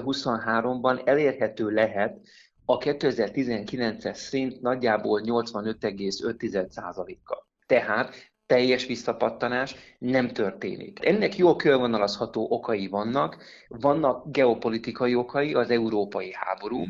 2023-ban 0.06 1.08
elérhető 1.08 1.70
lehet 1.70 2.20
a 2.66 2.78
2019-es 2.78 4.14
szint 4.14 4.62
nagyjából 4.62 5.22
85,5%-kal. 5.26 7.48
Tehát 7.66 8.32
teljes 8.46 8.86
visszapattanás 8.86 9.76
nem 10.00 10.28
történik. 10.28 11.06
Ennek 11.06 11.36
jól 11.36 11.56
körvonalazható 11.56 12.48
okai 12.50 12.88
vannak. 12.88 13.38
Vannak 13.68 14.32
geopolitikai 14.32 15.16
okai, 15.16 15.54
az 15.54 15.70
európai 15.70 16.34
háború, 16.34 16.86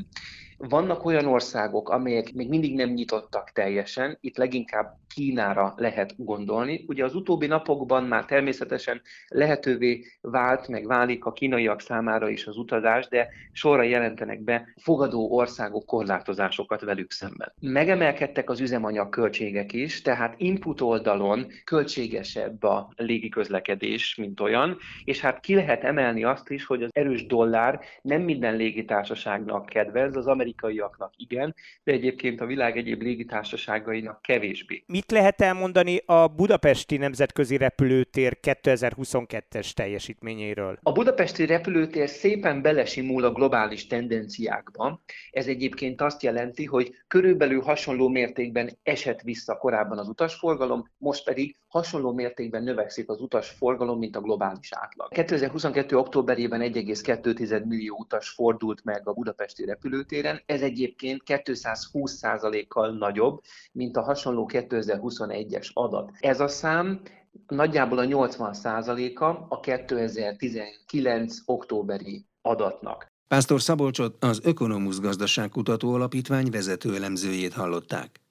vannak 0.69 1.05
olyan 1.05 1.25
országok, 1.25 1.89
amelyek 1.89 2.33
még 2.33 2.49
mindig 2.49 2.75
nem 2.75 2.89
nyitottak 2.89 3.51
teljesen, 3.51 4.17
itt 4.21 4.37
leginkább 4.37 4.97
Kínára 5.13 5.73
lehet 5.77 6.13
gondolni. 6.17 6.83
Ugye 6.87 7.03
az 7.03 7.15
utóbbi 7.15 7.47
napokban 7.47 8.03
már 8.03 8.25
természetesen 8.25 9.01
lehetővé 9.27 10.05
vált, 10.21 10.67
meg 10.67 10.87
válik 10.87 11.25
a 11.25 11.31
kínaiak 11.31 11.81
számára 11.81 12.29
is 12.29 12.45
az 12.47 12.57
utazás, 12.57 13.07
de 13.07 13.27
sorra 13.51 13.81
jelentenek 13.81 14.43
be 14.43 14.73
fogadó 14.81 15.31
országok 15.31 15.85
korlátozásokat 15.85 16.81
velük 16.81 17.11
szemben. 17.11 17.53
Megemelkedtek 17.59 18.49
az 18.49 18.59
üzemanyag 18.59 19.09
költségek 19.09 19.73
is, 19.73 20.01
tehát 20.01 20.35
input 20.37 20.81
oldalon 20.81 21.47
költségesebb 21.63 22.63
a 22.63 22.93
légiközlekedés, 22.95 24.15
mint 24.15 24.39
olyan, 24.39 24.77
és 25.03 25.19
hát 25.19 25.39
ki 25.39 25.55
lehet 25.55 25.83
emelni 25.83 26.23
azt 26.23 26.49
is, 26.49 26.65
hogy 26.65 26.83
az 26.83 26.89
erős 26.93 27.25
dollár 27.25 27.79
nem 28.01 28.21
minden 28.21 28.55
légitársaságnak 28.55 29.65
kedvez, 29.65 30.15
az 30.15 30.27
amerikaiaknak 30.61 31.13
igen, 31.17 31.55
de 31.83 31.91
egyébként 31.91 32.41
a 32.41 32.45
világ 32.45 32.77
egyéb 32.77 33.01
légitársaságainak 33.01 34.21
kevésbé. 34.21 34.83
Mit 34.87 35.11
lehet 35.11 35.41
elmondani 35.41 36.01
a 36.05 36.27
budapesti 36.27 36.97
nemzetközi 36.97 37.57
repülőtér 37.57 38.37
2022-es 38.41 39.71
teljesítményéről? 39.71 40.77
A 40.81 40.91
budapesti 40.91 41.45
repülőtér 41.45 42.09
szépen 42.09 42.61
belesimul 42.61 43.23
a 43.23 43.31
globális 43.31 43.87
tendenciákba. 43.87 45.01
Ez 45.31 45.47
egyébként 45.47 46.01
azt 46.01 46.23
jelenti, 46.23 46.65
hogy 46.65 46.95
körülbelül 47.07 47.61
hasonló 47.61 48.07
mértékben 48.07 48.77
esett 48.83 49.21
vissza 49.21 49.55
korábban 49.55 49.97
az 49.97 50.07
utasforgalom, 50.07 50.89
most 50.97 51.23
pedig 51.23 51.55
hasonló 51.67 52.13
mértékben 52.13 52.63
növekszik 52.63 53.09
az 53.09 53.21
utasforgalom, 53.21 53.99
mint 53.99 54.15
a 54.15 54.21
globális 54.21 54.69
átlag. 54.73 55.11
2022. 55.11 55.97
októberében 55.97 56.61
1,2 56.61 57.65
millió 57.65 57.95
utas 57.99 58.29
fordult 58.29 58.83
meg 58.83 59.07
a 59.07 59.13
budapesti 59.13 59.65
repülőtéren, 59.65 60.41
ez 60.45 60.61
egyébként 60.61 61.21
220%-kal 61.25 62.97
nagyobb, 62.97 63.41
mint 63.71 63.97
a 63.97 64.01
hasonló 64.01 64.49
2021-es 64.53 65.73
adat. 65.73 66.11
Ez 66.19 66.39
a 66.39 66.47
szám 66.47 67.01
nagyjából 67.47 67.97
a 67.97 68.03
80%-a 68.03 69.25
a 69.49 69.59
2019. 69.59 71.35
októberi 71.45 72.25
adatnak. 72.41 73.11
Pásztor 73.27 73.61
Szabolcsot 73.61 74.23
az 74.23 74.39
Ökonomusz 74.43 74.99
Gazdaságkutató 74.99 75.93
Alapítvány 75.93 76.49
vezető 76.49 76.95
elemzőjét 76.95 77.53
hallották. 77.53 78.21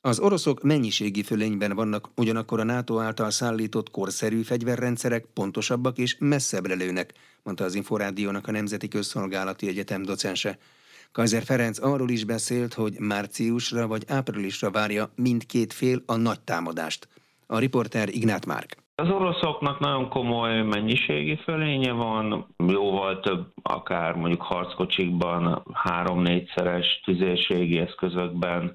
Az 0.00 0.18
oroszok 0.20 0.62
mennyiségi 0.62 1.22
fölényben 1.22 1.74
vannak, 1.74 2.08
ugyanakkor 2.16 2.60
a 2.60 2.64
NATO 2.64 2.98
által 2.98 3.30
szállított 3.30 3.90
korszerű 3.90 4.42
fegyverrendszerek 4.42 5.24
pontosabbak 5.24 5.98
és 5.98 6.16
messzebbre 6.18 6.74
lőnek, 6.74 7.12
mondta 7.42 7.64
az 7.64 7.74
Inforádiónak 7.74 8.46
a 8.46 8.50
Nemzeti 8.50 8.88
Közszolgálati 8.88 9.68
Egyetem 9.68 10.02
docense. 10.02 10.58
Kaiser 11.12 11.42
Ferenc 11.42 11.82
arról 11.82 12.08
is 12.08 12.24
beszélt, 12.24 12.74
hogy 12.74 12.94
márciusra 12.98 13.86
vagy 13.86 14.04
áprilisra 14.08 14.70
várja 14.70 15.04
mindkét 15.14 15.72
fél 15.72 15.98
a 16.06 16.16
nagy 16.16 16.40
támadást. 16.40 17.08
A 17.46 17.58
riporter 17.58 18.08
Ignát 18.08 18.46
Márk. 18.46 18.76
Az 18.94 19.08
oroszoknak 19.08 19.78
nagyon 19.78 20.08
komoly 20.08 20.62
mennyiségi 20.62 21.36
fölénye 21.36 21.92
van, 21.92 22.46
jóval 22.66 23.20
több, 23.20 23.46
akár 23.62 24.14
mondjuk 24.14 24.42
harckocsikban, 24.42 25.62
három-négyszeres 25.72 27.00
tüzérségi 27.04 27.78
eszközökben, 27.78 28.74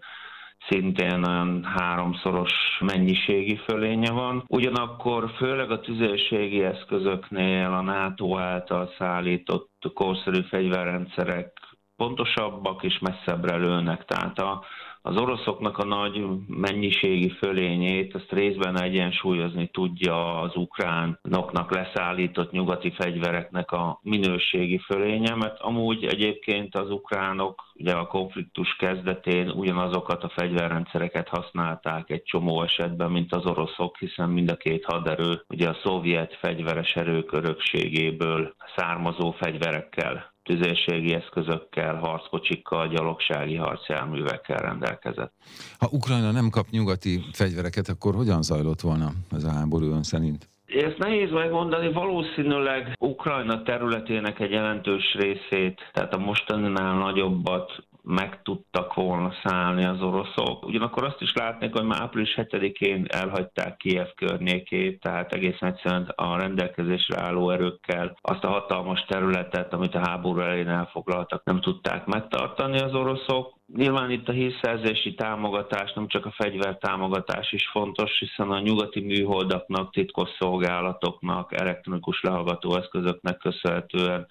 szintén 0.70 1.24
olyan 1.24 1.63
háromszoros 1.63 2.52
mennyiségi 2.80 3.58
fölénye 3.58 4.12
van. 4.12 4.44
Ugyanakkor 4.48 5.32
főleg 5.38 5.72
a 5.72 5.80
tüzérségi 5.80 6.63
eszközöknél 6.63 7.66
a 7.66 7.82
NATO 7.82 8.38
által 8.38 8.94
szállított 8.98 9.72
korszerű 9.94 10.42
fegyverrendszerek 10.42 11.52
pontosabbak 11.96 12.84
és 12.84 13.00
messzebbre 13.00 13.56
lőnek. 13.56 14.06
Tehát 14.06 14.40
a, 14.40 14.64
az 15.06 15.18
oroszoknak 15.18 15.78
a 15.78 15.86
nagy 15.86 16.26
mennyiségi 16.48 17.30
fölényét, 17.30 18.16
azt 18.16 18.32
részben 18.32 18.82
egyensúlyozni 18.82 19.68
tudja 19.68 20.42
az 20.42 20.56
ukránoknak 20.56 21.76
leszállított 21.76 22.52
nyugati 22.52 22.92
fegyvereknek 22.92 23.72
a 23.72 24.00
minőségi 24.02 24.78
fölénye, 24.78 25.36
mert 25.36 25.60
amúgy 25.60 26.04
egyébként 26.04 26.76
az 26.76 26.90
ukránok 26.90 27.64
ugye 27.74 27.94
a 27.94 28.08
konfliktus 28.08 28.76
kezdetén 28.76 29.50
ugyanazokat 29.50 30.24
a 30.24 30.30
fegyverrendszereket 30.30 31.28
használták 31.28 32.10
egy 32.10 32.24
csomó 32.24 32.62
esetben, 32.62 33.12
mint 33.12 33.36
az 33.36 33.46
oroszok, 33.46 33.98
hiszen 33.98 34.30
mind 34.30 34.50
a 34.50 34.56
két 34.56 34.86
haderő 34.86 35.44
ugye 35.50 35.70
a 35.70 35.78
szovjet 35.84 36.34
fegyveres 36.36 36.96
erők 36.96 37.32
örökségéből 37.32 38.56
származó 38.76 39.32
fegyverekkel 39.32 40.33
tüzérségi 40.44 41.14
eszközökkel, 41.14 41.96
harckocsikkal, 41.96 42.88
gyalogsági 42.88 43.56
harcjárművekkel 43.56 44.58
rendelkezett. 44.58 45.34
Ha 45.78 45.88
Ukrajna 45.92 46.32
nem 46.32 46.50
kap 46.50 46.70
nyugati 46.70 47.24
fegyvereket, 47.32 47.88
akkor 47.88 48.16
hogyan 48.16 48.42
zajlott 48.42 48.82
volna 48.82 49.12
ez 49.32 49.44
a 49.44 49.52
háború 49.52 49.92
ön 49.92 50.04
szerint? 50.04 50.48
Ezt 50.66 50.98
nehéz 50.98 51.32
megmondani, 51.32 51.92
valószínűleg 51.92 52.96
Ukrajna 53.00 53.64
területének 53.64 54.40
egy 54.40 54.52
jelentős 54.52 55.14
részét, 55.20 55.90
tehát 55.94 56.14
a 56.14 56.18
mostaninál 56.18 56.98
nagyobbat 56.98 57.84
meg 58.03 58.41
tudtak 58.41 58.93
volna 58.93 59.33
szállni 59.43 59.86
az 59.86 60.01
oroszok. 60.01 60.65
Ugyanakkor 60.65 61.03
azt 61.03 61.22
is 61.22 61.33
látnék, 61.33 61.74
hogy 61.74 61.86
már 61.86 62.01
április 62.01 62.33
7-én 62.38 63.05
elhagyták 63.10 63.77
Kiev 63.77 64.07
környékét, 64.15 65.00
tehát 65.00 65.33
egész 65.33 65.62
egyszerűen 65.62 66.13
a 66.15 66.38
rendelkezésre 66.38 67.22
álló 67.22 67.50
erőkkel 67.50 68.17
azt 68.22 68.43
a 68.43 68.50
hatalmas 68.50 69.05
területet, 69.05 69.74
amit 69.74 69.95
a 69.95 70.07
háború 70.07 70.39
elején 70.39 70.67
elfoglaltak, 70.67 71.43
nem 71.43 71.62
tudták 71.62 72.05
megtartani 72.05 72.79
az 72.79 72.93
oroszok. 72.93 73.53
Nyilván 73.75 74.12
itt 74.12 74.29
a 74.29 74.31
hírszerzési 74.31 75.13
támogatás, 75.13 75.93
nem 75.93 76.07
csak 76.07 76.25
a 76.25 76.33
fegyvertámogatás 76.36 77.51
is 77.51 77.67
fontos, 77.67 78.19
hiszen 78.19 78.51
a 78.51 78.60
nyugati 78.60 79.00
műholdaknak, 79.00 79.91
titkos 79.91 80.29
szolgálatoknak, 80.39 81.53
elektronikus 81.53 82.22
lehallgató 82.22 82.75
eszközöknek 82.75 83.38
köszönhetően 83.38 84.27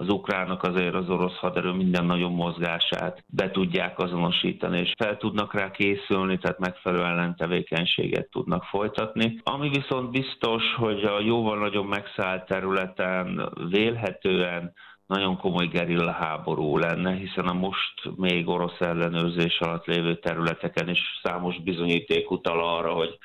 az 0.00 0.08
ukránok 0.08 0.62
azért 0.62 0.94
az 0.94 1.08
orosz 1.10 1.36
haderő 1.36 1.72
minden 1.72 2.04
nagyon 2.04 2.32
mozgását 2.32 3.24
be 3.26 3.50
tudják 3.50 3.98
azonosítani, 3.98 4.78
és 4.78 4.92
fel 4.98 5.16
tudnak 5.16 5.54
rá 5.54 5.70
készülni, 5.70 6.38
tehát 6.38 6.58
megfelelő 6.58 7.04
ellentevékenységet 7.04 8.30
tudnak 8.30 8.64
folytatni. 8.64 9.40
Ami 9.42 9.68
viszont 9.68 10.10
biztos, 10.10 10.62
hogy 10.76 11.04
a 11.04 11.20
jóval 11.20 11.58
nagyobb 11.58 11.88
megszállt 11.88 12.46
területen 12.46 13.52
vélhetően 13.70 14.72
nagyon 15.06 15.36
komoly 15.36 15.66
gerilla 15.66 16.12
háború 16.12 16.76
lenne, 16.76 17.14
hiszen 17.14 17.46
a 17.46 17.52
most 17.52 18.16
még 18.16 18.48
orosz 18.48 18.80
ellenőrzés 18.80 19.58
alatt 19.60 19.84
lévő 19.84 20.18
területeken 20.18 20.88
is 20.88 21.00
számos 21.22 21.62
bizonyíték 21.62 22.30
utal 22.30 22.76
arra, 22.76 22.92
hogy 22.92 23.18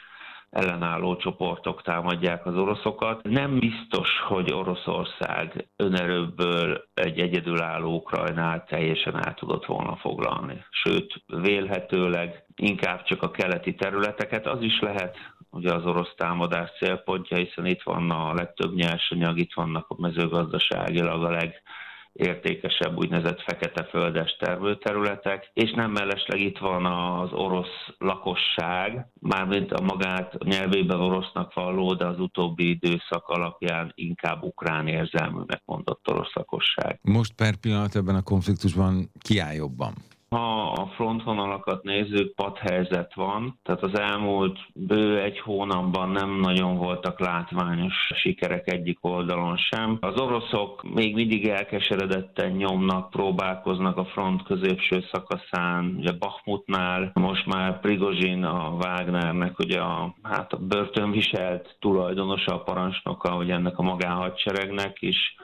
ellenálló 0.53 1.15
csoportok 1.15 1.81
támadják 1.81 2.45
az 2.45 2.55
oroszokat. 2.55 3.23
Nem 3.23 3.59
biztos, 3.59 4.09
hogy 4.27 4.53
Oroszország 4.53 5.67
önerőből 5.75 6.83
egy 6.93 7.19
egyedülálló 7.19 7.95
Ukrajnát 7.95 8.67
teljesen 8.67 9.25
el 9.25 9.33
tudott 9.33 9.65
volna 9.65 9.95
foglalni. 9.95 10.65
Sőt, 10.69 11.23
vélhetőleg 11.25 12.43
inkább 12.55 13.03
csak 13.03 13.21
a 13.21 13.31
keleti 13.31 13.75
területeket, 13.75 14.47
az 14.47 14.61
is 14.61 14.79
lehet, 14.79 15.17
ugye 15.49 15.73
az 15.73 15.85
orosz 15.85 16.13
támadás 16.15 16.69
célpontja, 16.77 17.37
hiszen 17.37 17.65
itt 17.65 17.81
van 17.81 18.11
a 18.11 18.33
legtöbb 18.33 18.73
nyersanyag, 18.73 19.37
itt 19.37 19.53
vannak 19.53 19.85
a 19.89 20.01
mezőgazdaságilag 20.01 21.23
a 21.23 21.29
leg 21.29 21.61
értékesebb 22.13 22.97
úgynevezett 22.97 23.41
fekete 23.41 23.83
földes 23.83 24.35
termőterületek, 24.39 25.51
és 25.53 25.71
nem 25.71 25.91
mellesleg 25.91 26.39
itt 26.39 26.57
van 26.57 26.85
az 26.85 27.31
orosz 27.31 27.87
lakosság, 27.97 29.07
mármint 29.19 29.71
a 29.71 29.81
magát 29.81 30.43
nyelvében 30.43 30.99
orosznak 30.99 31.53
valló, 31.53 31.93
de 31.93 32.05
az 32.05 32.19
utóbbi 32.19 32.69
időszak 32.69 33.27
alapján 33.27 33.91
inkább 33.95 34.43
ukrán 34.43 34.87
érzelműnek 34.87 35.61
mondott 35.65 36.09
orosz 36.09 36.33
lakosság. 36.33 36.99
Most 37.01 37.33
per 37.33 37.55
pillanat 37.55 37.95
ebben 37.95 38.15
a 38.15 38.21
konfliktusban 38.21 39.11
ki 39.19 39.39
áll 39.39 39.53
jobban? 39.53 39.93
Ha 40.33 40.71
a 40.71 40.85
frontvonalakat 40.95 41.83
nézzük, 41.83 42.35
padhelyzet 42.35 43.13
van, 43.13 43.59
tehát 43.63 43.83
az 43.83 43.99
elmúlt 43.99 44.59
bő 44.73 45.19
egy 45.21 45.39
hónapban 45.39 46.09
nem 46.09 46.39
nagyon 46.39 46.77
voltak 46.77 47.19
látványos 47.19 47.93
sikerek 48.15 48.71
egyik 48.71 48.97
oldalon 49.01 49.57
sem. 49.57 49.97
Az 50.01 50.19
oroszok 50.19 50.83
még 50.93 51.15
mindig 51.15 51.47
elkeseredetten 51.47 52.51
nyomnak, 52.51 53.09
próbálkoznak 53.09 53.97
a 53.97 54.05
front 54.05 54.43
középső 54.43 55.03
szakaszán, 55.11 55.95
ugye 55.97 56.11
Bakhmutnál, 56.11 57.11
most 57.13 57.45
már 57.45 57.79
Prigozsin, 57.79 58.43
a 58.43 58.69
Wagnernek, 58.69 59.59
ugye 59.59 59.79
a, 59.79 60.15
hát 60.21 60.53
a 60.53 60.57
börtönviselt 60.57 61.75
tulajdonosa, 61.79 62.53
a 62.53 62.63
parancsnoka, 62.63 63.29
hogy 63.29 63.49
ennek 63.49 63.77
a 63.77 63.83
magánhadseregnek 63.83 64.97
is 65.01 65.35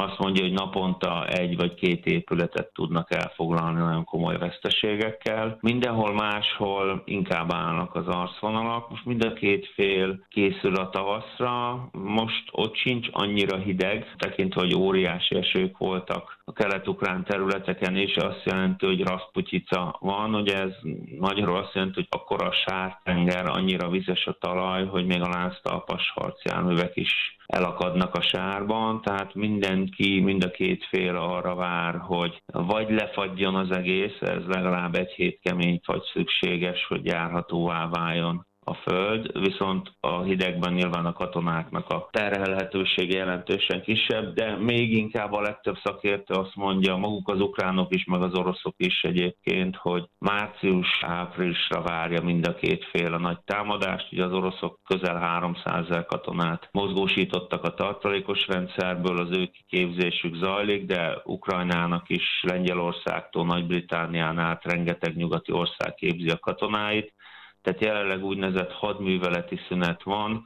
azt 0.00 0.18
mondja, 0.18 0.42
hogy 0.42 0.52
naponta 0.52 1.26
egy 1.26 1.56
vagy 1.56 1.74
két 1.74 2.06
épületet 2.06 2.72
tudnak 2.72 3.14
elfoglalni 3.14 3.80
nagyon 3.80 4.04
komoly 4.04 4.38
veszteségekkel. 4.38 5.58
Mindenhol 5.60 6.14
máshol 6.14 7.02
inkább 7.04 7.52
állnak 7.52 7.94
az 7.94 8.06
arcvonalak. 8.06 8.90
Most 8.90 9.04
mind 9.04 9.24
a 9.24 9.32
két 9.32 9.66
fél 9.74 10.26
készül 10.28 10.74
a 10.74 10.88
tavaszra. 10.88 11.88
Most 11.92 12.48
ott 12.50 12.76
sincs 12.76 13.08
annyira 13.10 13.56
hideg, 13.56 14.14
tekintve, 14.16 14.60
hogy 14.60 14.74
óriási 14.74 15.36
esők 15.36 15.78
voltak 15.78 16.40
a 16.44 16.52
kelet-ukrán 16.52 17.24
területeken 17.24 17.96
is, 17.96 18.16
azt 18.16 18.42
jelenti, 18.44 18.86
hogy 18.86 19.02
Rasputica 19.02 19.96
van. 20.00 20.34
Ugye 20.34 20.60
ez 20.60 20.72
magyarul 21.18 21.56
azt 21.56 21.74
jelenti, 21.74 21.94
hogy 21.94 22.08
akkor 22.10 22.42
a 22.42 22.52
sártenger, 22.52 23.46
annyira 23.46 23.88
vizes 23.88 24.26
a 24.26 24.36
talaj, 24.40 24.86
hogy 24.86 25.06
még 25.06 25.20
a 25.22 25.28
láztalpas 25.28 26.10
harcjárművek 26.14 26.96
is 26.96 27.36
elakadnak 27.46 28.14
a 28.14 28.22
sárban, 28.22 29.00
tehát 29.02 29.34
mindenki, 29.34 30.20
mind 30.20 30.44
a 30.44 30.50
két 30.50 30.84
fél 30.84 31.16
arra 31.16 31.54
vár, 31.54 31.94
hogy 31.96 32.42
vagy 32.46 32.90
lefagyjon 32.90 33.54
az 33.54 33.70
egész, 33.70 34.20
ez 34.20 34.44
legalább 34.46 34.94
egy 34.94 35.10
hét 35.10 35.40
kemény 35.42 35.80
fagy 35.82 36.02
szükséges, 36.12 36.86
hogy 36.86 37.04
járhatóvá 37.04 37.88
váljon 37.88 38.46
a 38.64 38.74
föld, 38.74 39.40
viszont 39.40 39.92
a 40.00 40.22
hidegben 40.22 40.72
nyilván 40.72 41.06
a 41.06 41.12
katonáknak 41.12 41.88
a 41.88 42.08
terhelhetősége 42.10 43.16
jelentősen 43.16 43.82
kisebb, 43.82 44.34
de 44.34 44.56
még 44.56 44.92
inkább 44.96 45.32
a 45.32 45.40
legtöbb 45.40 45.76
szakértő 45.84 46.34
azt 46.34 46.56
mondja, 46.56 46.96
maguk 46.96 47.28
az 47.28 47.40
ukránok 47.40 47.94
is, 47.94 48.04
meg 48.04 48.22
az 48.22 48.34
oroszok 48.34 48.74
is 48.76 49.02
egyébként, 49.02 49.76
hogy 49.76 50.04
március-áprilisra 50.18 51.82
várja 51.82 52.22
mind 52.22 52.46
a 52.46 52.54
két 52.54 52.84
fél 52.84 53.12
a 53.14 53.18
nagy 53.18 53.38
támadást. 53.44 54.12
Ugye 54.12 54.24
az 54.24 54.32
oroszok 54.32 54.80
közel 54.84 55.18
300 55.18 55.84
ezer 55.84 56.06
katonát 56.06 56.68
mozgósítottak 56.72 57.64
a 57.64 57.74
tartalékos 57.74 58.46
rendszerből, 58.46 59.18
az 59.18 59.36
ő 59.36 59.46
kiképzésük 59.46 60.34
zajlik, 60.34 60.84
de 60.86 61.20
Ukrajnának 61.24 62.08
is 62.08 62.42
Lengyelországtól 62.42 63.46
Nagy-Británián 63.46 64.38
át 64.38 64.64
rengeteg 64.64 65.16
nyugati 65.16 65.52
ország 65.52 65.94
képzi 65.94 66.28
a 66.28 66.38
katonáit 66.38 67.14
tehát 67.62 67.80
jelenleg 67.80 68.24
úgynevezett 68.24 68.70
hadműveleti 68.72 69.60
szünet 69.68 70.02
van, 70.02 70.42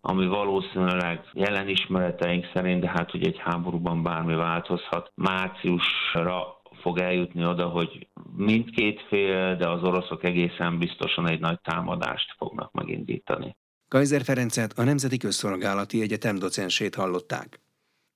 ami 0.00 0.26
valószínűleg 0.26 1.20
jelen 1.32 1.68
ismereteink 1.68 2.50
szerint, 2.54 2.80
de 2.80 2.88
hát 2.88 3.10
hogy 3.10 3.26
egy 3.26 3.38
háborúban 3.38 4.02
bármi 4.02 4.34
változhat, 4.34 5.12
márciusra 5.14 6.60
fog 6.80 6.98
eljutni 6.98 7.44
oda, 7.44 7.68
hogy 7.68 8.08
mindkét 8.36 9.00
fél, 9.08 9.56
de 9.56 9.68
az 9.68 9.82
oroszok 9.82 10.24
egészen 10.24 10.78
biztosan 10.78 11.28
egy 11.28 11.40
nagy 11.40 11.60
támadást 11.60 12.34
fognak 12.36 12.72
megindítani. 12.72 13.56
Kaiser 13.88 14.22
Ferencet 14.22 14.78
a 14.78 14.84
Nemzeti 14.84 15.16
Közszolgálati 15.16 16.02
Egyetem 16.02 16.38
docensét 16.38 16.94
hallották. 16.94 17.60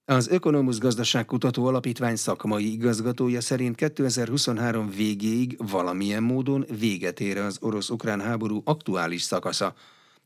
Az 0.06 0.28
Ökonomusz 0.28 0.78
Gazdaságkutató 0.78 1.66
Alapítvány 1.66 2.16
szakmai 2.16 2.72
igazgatója 2.72 3.40
szerint 3.40 3.76
2023 3.76 4.90
végéig 4.90 5.56
valamilyen 5.70 6.22
módon 6.22 6.64
véget 6.78 7.20
ér 7.20 7.38
az 7.38 7.58
orosz-ukrán 7.60 8.20
háború 8.20 8.62
aktuális 8.64 9.22
szakasza. 9.22 9.74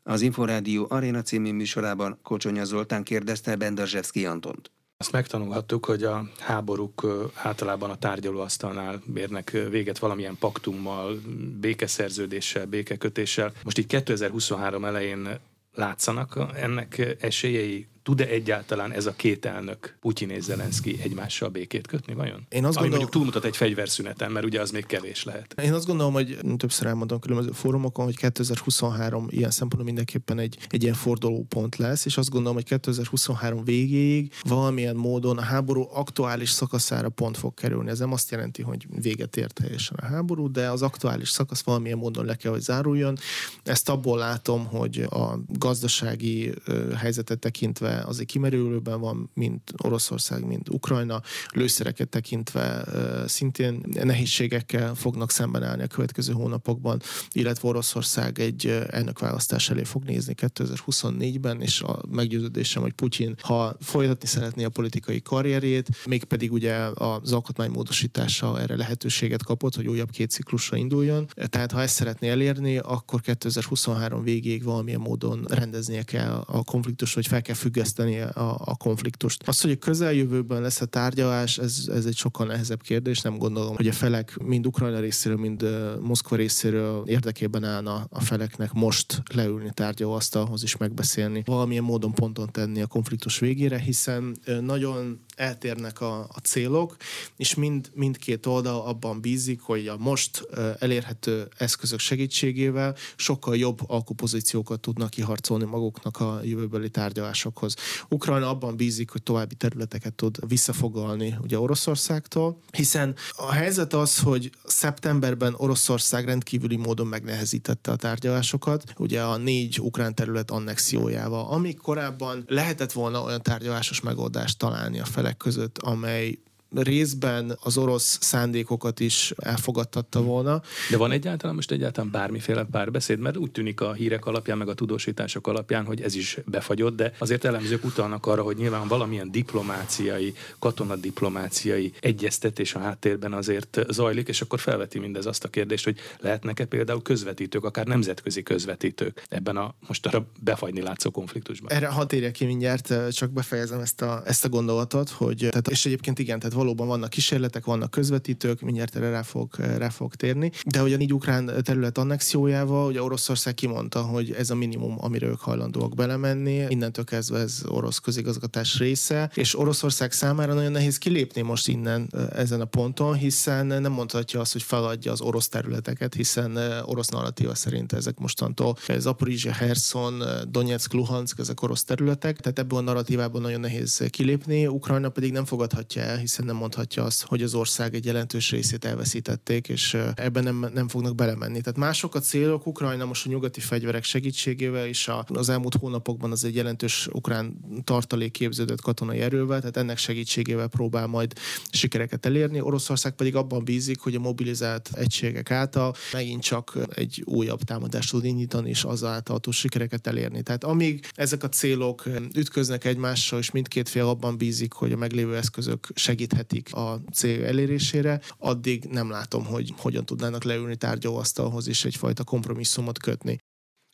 Az 0.02 0.20
Inforádió 0.20 0.86
Aréna 0.88 1.22
című 1.22 1.52
műsorában 1.52 2.18
Kocsonya 2.22 2.64
Zoltán 2.64 3.02
kérdezte 3.02 3.56
Bendarzsevszki 3.56 4.26
Antont. 4.26 4.70
Azt 4.96 5.12
megtanulhattuk, 5.12 5.84
hogy 5.84 6.02
a 6.04 6.30
háborúk 6.38 7.06
általában 7.34 7.90
a 7.90 7.98
tárgyalóasztalnál 7.98 9.02
érnek 9.14 9.50
véget 9.70 9.98
valamilyen 9.98 10.36
paktummal, 10.38 11.20
békeszerződéssel, 11.60 12.66
békekötéssel. 12.66 13.52
Most 13.64 13.78
így 13.78 13.86
2023 13.86 14.84
elején 14.84 15.38
látszanak 15.74 16.38
ennek 16.54 17.16
esélyei 17.20 17.86
tud-e 18.08 18.26
egyáltalán 18.26 18.92
ez 18.92 19.06
a 19.06 19.12
két 19.12 19.44
elnök, 19.44 19.96
Putyin 20.00 20.30
és 20.30 20.42
Zelenszky 20.42 20.98
egymással 21.02 21.48
békét 21.48 21.86
kötni 21.86 22.14
vajon? 22.14 22.46
Én 22.48 22.64
azt 22.64 22.76
Ami 22.76 22.88
gondolom, 22.88 22.90
mondjuk 22.90 23.10
túlmutat 23.10 23.44
egy 23.44 23.56
fegyverszüneten, 23.56 24.32
mert 24.32 24.46
ugye 24.46 24.60
az 24.60 24.70
még 24.70 24.86
kevés 24.86 25.24
lehet. 25.24 25.54
Én 25.62 25.72
azt 25.72 25.86
gondolom, 25.86 26.12
hogy 26.12 26.38
többször 26.56 26.86
elmondom 26.86 27.18
különböző 27.18 27.50
fórumokon, 27.50 28.04
hogy 28.04 28.16
2023 28.16 29.26
ilyen 29.30 29.50
szempontból 29.50 29.84
mindenképpen 29.84 30.38
egy, 30.38 30.58
egy 30.68 30.82
ilyen 30.82 30.94
fordulópont 30.94 31.76
lesz, 31.76 32.04
és 32.04 32.16
azt 32.16 32.30
gondolom, 32.30 32.54
hogy 32.54 32.64
2023 32.64 33.64
végéig 33.64 34.32
valamilyen 34.42 34.96
módon 34.96 35.38
a 35.38 35.42
háború 35.42 35.88
aktuális 35.92 36.50
szakaszára 36.50 37.08
pont 37.08 37.36
fog 37.36 37.54
kerülni. 37.54 37.90
Ez 37.90 37.98
nem 37.98 38.12
azt 38.12 38.30
jelenti, 38.30 38.62
hogy 38.62 38.86
véget 39.00 39.36
ért 39.36 39.54
teljesen 39.54 39.96
a 40.00 40.06
háború, 40.06 40.50
de 40.50 40.70
az 40.70 40.82
aktuális 40.82 41.28
szakasz 41.28 41.62
valamilyen 41.62 41.98
módon 41.98 42.24
le 42.24 42.34
kell, 42.34 42.52
hogy 42.52 42.60
záruljon. 42.60 43.18
Ezt 43.62 43.88
abból 43.88 44.18
látom, 44.18 44.66
hogy 44.66 45.06
a 45.10 45.38
gazdasági 45.48 46.52
helyzetet 46.96 47.38
tekintve 47.38 47.96
azért 48.04 48.28
kimerülőben 48.28 49.00
van, 49.00 49.30
mint 49.34 49.72
Oroszország, 49.82 50.46
mint 50.46 50.68
Ukrajna, 50.68 51.22
lőszereket 51.52 52.08
tekintve 52.08 52.84
szintén 53.26 53.82
nehézségekkel 54.02 54.94
fognak 54.94 55.30
szemben 55.30 55.62
állni 55.62 55.82
a 55.82 55.86
következő 55.86 56.32
hónapokban, 56.32 57.00
illetve 57.32 57.68
Oroszország 57.68 58.38
egy 58.38 58.66
elnökválasztás 58.90 59.70
elé 59.70 59.84
fog 59.84 60.04
nézni 60.04 60.34
2024-ben, 60.36 61.60
és 61.60 61.80
a 61.80 62.02
meggyőződésem, 62.10 62.82
hogy 62.82 62.92
Putyin, 62.92 63.34
ha 63.42 63.76
folytatni 63.80 64.28
szeretné 64.28 64.64
a 64.64 64.68
politikai 64.68 65.22
karrierjét, 65.22 65.88
mégpedig 66.06 66.52
ugye 66.52 66.74
az 66.94 67.32
alkotmánymódosítása 67.32 68.60
erre 68.60 68.76
lehetőséget 68.76 69.42
kapott, 69.44 69.74
hogy 69.74 69.86
újabb 69.86 70.10
két 70.10 70.30
ciklusra 70.30 70.76
induljon. 70.76 71.26
Tehát 71.48 71.72
ha 71.72 71.82
ezt 71.82 71.94
szeretné 71.94 72.28
elérni, 72.28 72.78
akkor 72.78 73.20
2023 73.20 74.22
végéig 74.22 74.64
valamilyen 74.64 75.00
módon 75.00 75.44
rendeznie 75.48 76.02
kell 76.02 76.44
a 76.46 76.62
konfliktust, 76.64 77.14
vagy 77.14 77.26
fel 77.26 77.42
kell 77.42 77.54
függeszteni 77.54 77.87
a, 77.96 78.56
a 78.64 78.76
konfliktust. 78.76 79.42
Az, 79.46 79.60
hogy 79.60 79.70
a 79.70 79.76
közeljövőben 79.76 80.62
lesz 80.62 80.80
a 80.80 80.86
tárgyalás, 80.86 81.58
ez, 81.58 81.88
ez 81.94 82.04
egy 82.04 82.16
sokkal 82.16 82.46
nehezebb 82.46 82.82
kérdés. 82.82 83.20
Nem 83.20 83.38
gondolom, 83.38 83.76
hogy 83.76 83.88
a 83.88 83.92
felek 83.92 84.36
mind 84.38 84.66
Ukrajna 84.66 85.00
részéről, 85.00 85.38
mind 85.38 85.66
Moszkva 86.00 86.36
részéről 86.36 87.02
érdekében 87.06 87.64
állna 87.64 88.06
a 88.10 88.20
feleknek 88.20 88.72
most 88.72 89.22
leülni 89.34 89.70
tárgyalóasztalhoz 89.74 90.62
is 90.62 90.76
megbeszélni, 90.76 91.42
valamilyen 91.46 91.84
módon 91.84 92.12
ponton 92.12 92.48
tenni 92.52 92.80
a 92.80 92.86
konfliktus 92.86 93.38
végére, 93.38 93.78
hiszen 93.78 94.36
nagyon 94.60 95.20
eltérnek 95.36 96.00
a, 96.00 96.20
a 96.20 96.38
célok, 96.42 96.96
és 97.36 97.54
mind, 97.54 97.90
mindkét 97.94 98.46
oldal 98.46 98.80
abban 98.80 99.20
bízik, 99.20 99.60
hogy 99.60 99.86
a 99.86 99.96
most 99.96 100.48
elérhető 100.78 101.48
eszközök 101.56 101.98
segítségével 101.98 102.96
sokkal 103.16 103.56
jobb 103.56 103.80
alkupozíciókat 103.86 104.80
tudnak 104.80 105.10
kiharcolni 105.10 105.64
maguknak 105.64 106.20
a 106.20 106.40
jövőbeli 106.42 106.90
tárgyalásokhoz. 106.90 107.67
Ukrajna 108.08 108.48
abban 108.48 108.76
bízik, 108.76 109.10
hogy 109.10 109.22
további 109.22 109.54
területeket 109.54 110.14
tud 110.14 110.48
visszafogalni 110.48 111.36
ugye 111.42 111.58
Oroszországtól, 111.58 112.58
hiszen 112.72 113.14
a 113.36 113.52
helyzet 113.52 113.94
az, 113.94 114.18
hogy 114.18 114.50
szeptemberben 114.64 115.54
Oroszország 115.56 116.24
rendkívüli 116.24 116.76
módon 116.76 117.06
megnehezítette 117.06 117.90
a 117.90 117.96
tárgyalásokat, 117.96 118.84
ugye 118.96 119.22
a 119.22 119.36
négy 119.36 119.80
ukrán 119.80 120.14
terület 120.14 120.50
annexiójával, 120.50 121.46
amíg 121.50 121.76
korábban 121.76 122.44
lehetett 122.46 122.92
volna 122.92 123.22
olyan 123.22 123.42
tárgyalásos 123.42 124.00
megoldást 124.00 124.58
találni 124.58 125.00
a 125.00 125.04
felek 125.04 125.36
között, 125.36 125.78
amely 125.78 126.38
részben 126.74 127.58
az 127.60 127.78
orosz 127.78 128.18
szándékokat 128.20 129.00
is 129.00 129.32
elfogadtatta 129.36 130.22
volna. 130.22 130.62
De 130.90 130.96
van 130.96 131.10
egyáltalán 131.10 131.54
most 131.54 131.70
egyáltalán 131.70 132.10
bármiféle 132.10 132.64
párbeszéd, 132.64 133.18
mert 133.18 133.36
úgy 133.36 133.50
tűnik 133.50 133.80
a 133.80 133.92
hírek 133.92 134.26
alapján, 134.26 134.58
meg 134.58 134.68
a 134.68 134.74
tudósítások 134.74 135.46
alapján, 135.46 135.84
hogy 135.84 136.00
ez 136.00 136.14
is 136.14 136.38
befagyott, 136.46 136.96
de 136.96 137.12
azért 137.18 137.44
elemzők 137.44 137.84
utalnak 137.84 138.26
arra, 138.26 138.42
hogy 138.42 138.56
nyilván 138.56 138.88
valamilyen 138.88 139.30
diplomáciai, 139.30 140.34
katonadiplomáciai 140.58 141.92
egyeztetés 142.00 142.74
a 142.74 142.78
háttérben 142.78 143.32
azért 143.32 143.78
zajlik, 143.88 144.28
és 144.28 144.40
akkor 144.40 144.60
felveti 144.60 144.98
mindez 144.98 145.26
azt 145.26 145.44
a 145.44 145.48
kérdést, 145.48 145.84
hogy 145.84 145.98
lehetnek-e 146.20 146.64
például 146.64 147.02
közvetítők, 147.02 147.64
akár 147.64 147.86
nemzetközi 147.86 148.42
közvetítők 148.42 149.26
ebben 149.28 149.56
a 149.56 149.74
most 149.86 150.06
arra 150.06 150.26
befagyni 150.40 150.80
látszó 150.80 151.10
konfliktusban. 151.10 151.72
Erre 151.72 151.86
hat 151.86 152.12
érje 152.12 152.30
ki 152.30 152.44
mindjárt, 152.44 153.12
csak 153.12 153.30
befejezem 153.30 153.80
ezt 153.80 154.02
a, 154.02 154.22
ezt 154.24 154.44
a 154.44 154.48
gondolatot, 154.48 155.10
hogy 155.10 155.36
tehát, 155.50 155.68
és 155.68 155.86
egyébként 155.86 156.18
igen, 156.18 156.38
tehát 156.38 156.54
valóban 156.58 156.86
vannak 156.86 157.10
kísérletek, 157.10 157.64
vannak 157.64 157.90
közvetítők, 157.90 158.60
mindjárt 158.60 158.96
erre 158.96 159.10
rá 159.10 159.22
fog, 159.22 159.54
rá 159.56 159.88
fog 159.88 160.14
térni. 160.14 160.52
De 160.66 160.78
hogy 160.78 160.92
a 160.92 160.96
négy 160.96 161.12
ukrán 161.12 161.50
terület 161.62 161.98
annexiójával, 161.98 162.86
ugye 162.86 163.02
Oroszország 163.02 163.54
kimondta, 163.54 164.02
hogy 164.02 164.32
ez 164.32 164.50
a 164.50 164.54
minimum, 164.54 164.96
amire 165.00 165.26
ők 165.26 165.40
hajlandóak 165.40 165.94
belemenni. 165.94 166.64
Innentől 166.68 167.04
kezdve 167.04 167.38
ez 167.38 167.62
orosz 167.66 167.98
közigazgatás 167.98 168.78
része, 168.78 169.30
és 169.34 169.58
Oroszország 169.58 170.12
számára 170.12 170.54
nagyon 170.54 170.72
nehéz 170.72 170.98
kilépni 170.98 171.42
most 171.42 171.68
innen 171.68 172.12
ezen 172.32 172.60
a 172.60 172.64
ponton, 172.64 173.14
hiszen 173.14 173.66
nem 173.66 173.92
mondhatja 173.92 174.40
azt, 174.40 174.52
hogy 174.52 174.62
feladja 174.62 175.12
az 175.12 175.20
orosz 175.20 175.48
területeket, 175.48 176.14
hiszen 176.14 176.56
orosz 176.84 177.08
narratíva 177.08 177.54
szerint 177.54 177.92
ezek 177.92 178.18
mostantól 178.18 178.76
Zaporizsia, 178.98 179.52
Herson, 179.52 180.22
Donetsk, 180.48 180.92
Luhansk, 180.92 181.38
ezek 181.38 181.62
orosz 181.62 181.84
területek, 181.84 182.40
tehát 182.40 182.58
ebből 182.58 182.78
a 182.78 182.82
narratívában 182.82 183.42
nagyon 183.42 183.60
nehéz 183.60 184.04
kilépni. 184.10 184.66
Ukrajna 184.66 185.08
pedig 185.08 185.32
nem 185.32 185.44
fogadhatja 185.44 186.02
el, 186.02 186.16
hiszen 186.16 186.47
nem 186.48 186.56
mondhatja 186.56 187.04
azt, 187.04 187.24
hogy 187.24 187.42
az 187.42 187.54
ország 187.54 187.94
egy 187.94 188.04
jelentős 188.04 188.50
részét 188.50 188.84
elveszítették, 188.84 189.68
és 189.68 189.96
ebben 190.14 190.42
nem, 190.42 190.66
nem 190.74 190.88
fognak 190.88 191.14
belemenni. 191.14 191.60
Tehát 191.60 191.78
mások 191.78 192.14
a 192.14 192.20
célok, 192.20 192.66
Ukrajna 192.66 193.04
most 193.04 193.26
a 193.26 193.28
nyugati 193.28 193.60
fegyverek 193.60 194.04
segítségével, 194.04 194.86
és 194.86 195.08
a, 195.08 195.24
az 195.28 195.48
elmúlt 195.48 195.74
hónapokban 195.74 196.30
az 196.30 196.44
egy 196.44 196.54
jelentős 196.54 197.08
ukrán 197.12 197.56
tartalék 197.84 198.32
képződött 198.32 198.80
katonai 198.80 199.20
erővel, 199.20 199.58
tehát 199.58 199.76
ennek 199.76 199.98
segítségével 199.98 200.68
próbál 200.68 201.06
majd 201.06 201.32
sikereket 201.70 202.26
elérni. 202.26 202.60
Oroszország 202.60 203.12
pedig 203.12 203.36
abban 203.36 203.64
bízik, 203.64 204.00
hogy 204.00 204.14
a 204.14 204.20
mobilizált 204.20 204.90
egységek 204.92 205.50
által 205.50 205.94
megint 206.12 206.42
csak 206.42 206.78
egy 206.94 207.22
újabb 207.24 207.62
támadást 207.62 208.10
tud 208.10 208.24
indítani, 208.24 208.68
és 208.68 208.84
azáltal 208.84 209.40
tud 209.40 209.52
sikereket 209.52 210.06
elérni. 210.06 210.42
Tehát 210.42 210.64
amíg 210.64 211.06
ezek 211.14 211.42
a 211.42 211.48
célok 211.48 212.04
ütköznek 212.34 212.84
egymással, 212.84 213.38
és 213.38 213.50
mindkét 213.50 213.88
fél 213.88 214.06
abban 214.06 214.36
bízik, 214.36 214.72
hogy 214.72 214.92
a 214.92 214.96
meglévő 214.96 215.36
eszközök 215.36 215.88
segíthet 215.94 216.37
vezetik 216.38 216.74
a 216.74 217.00
cél 217.12 217.44
elérésére, 217.44 218.20
addig 218.38 218.84
nem 218.84 219.10
látom, 219.10 219.44
hogy 219.44 219.72
hogyan 219.76 220.04
tudnának 220.04 220.44
leülni 220.44 220.76
tárgyalóasztalhoz 220.76 221.68
és 221.68 221.84
egyfajta 221.84 222.24
kompromisszumot 222.24 222.98
kötni. 222.98 223.38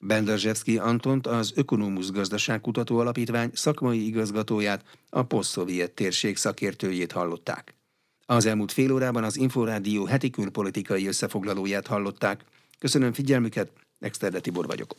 Benderzsevszki 0.03 0.79
Antont, 0.79 1.27
az 1.27 1.53
Ökonomusz 1.55 2.11
Gazdaságkutató 2.11 2.99
Alapítvány 2.99 3.51
szakmai 3.55 4.07
igazgatóját, 4.07 4.85
a 5.11 5.23
posztszovjet 5.23 5.91
térség 5.91 6.37
szakértőjét 6.37 7.13
hallották. 7.13 7.75
Az 8.27 8.47
elmúlt 8.47 8.73
fél 8.73 8.93
órában 8.93 9.25
az 9.25 9.37
Inforádió 9.37 10.05
heti 10.05 10.31
külpolitikai 10.31 11.07
összefoglalóját 11.07 11.87
hallották. 11.87 12.45
Köszönöm 12.79 13.13
figyelmüket, 13.13 13.73
Exterde 13.99 14.41
Tibor 14.41 14.67
vagyok. 14.67 14.95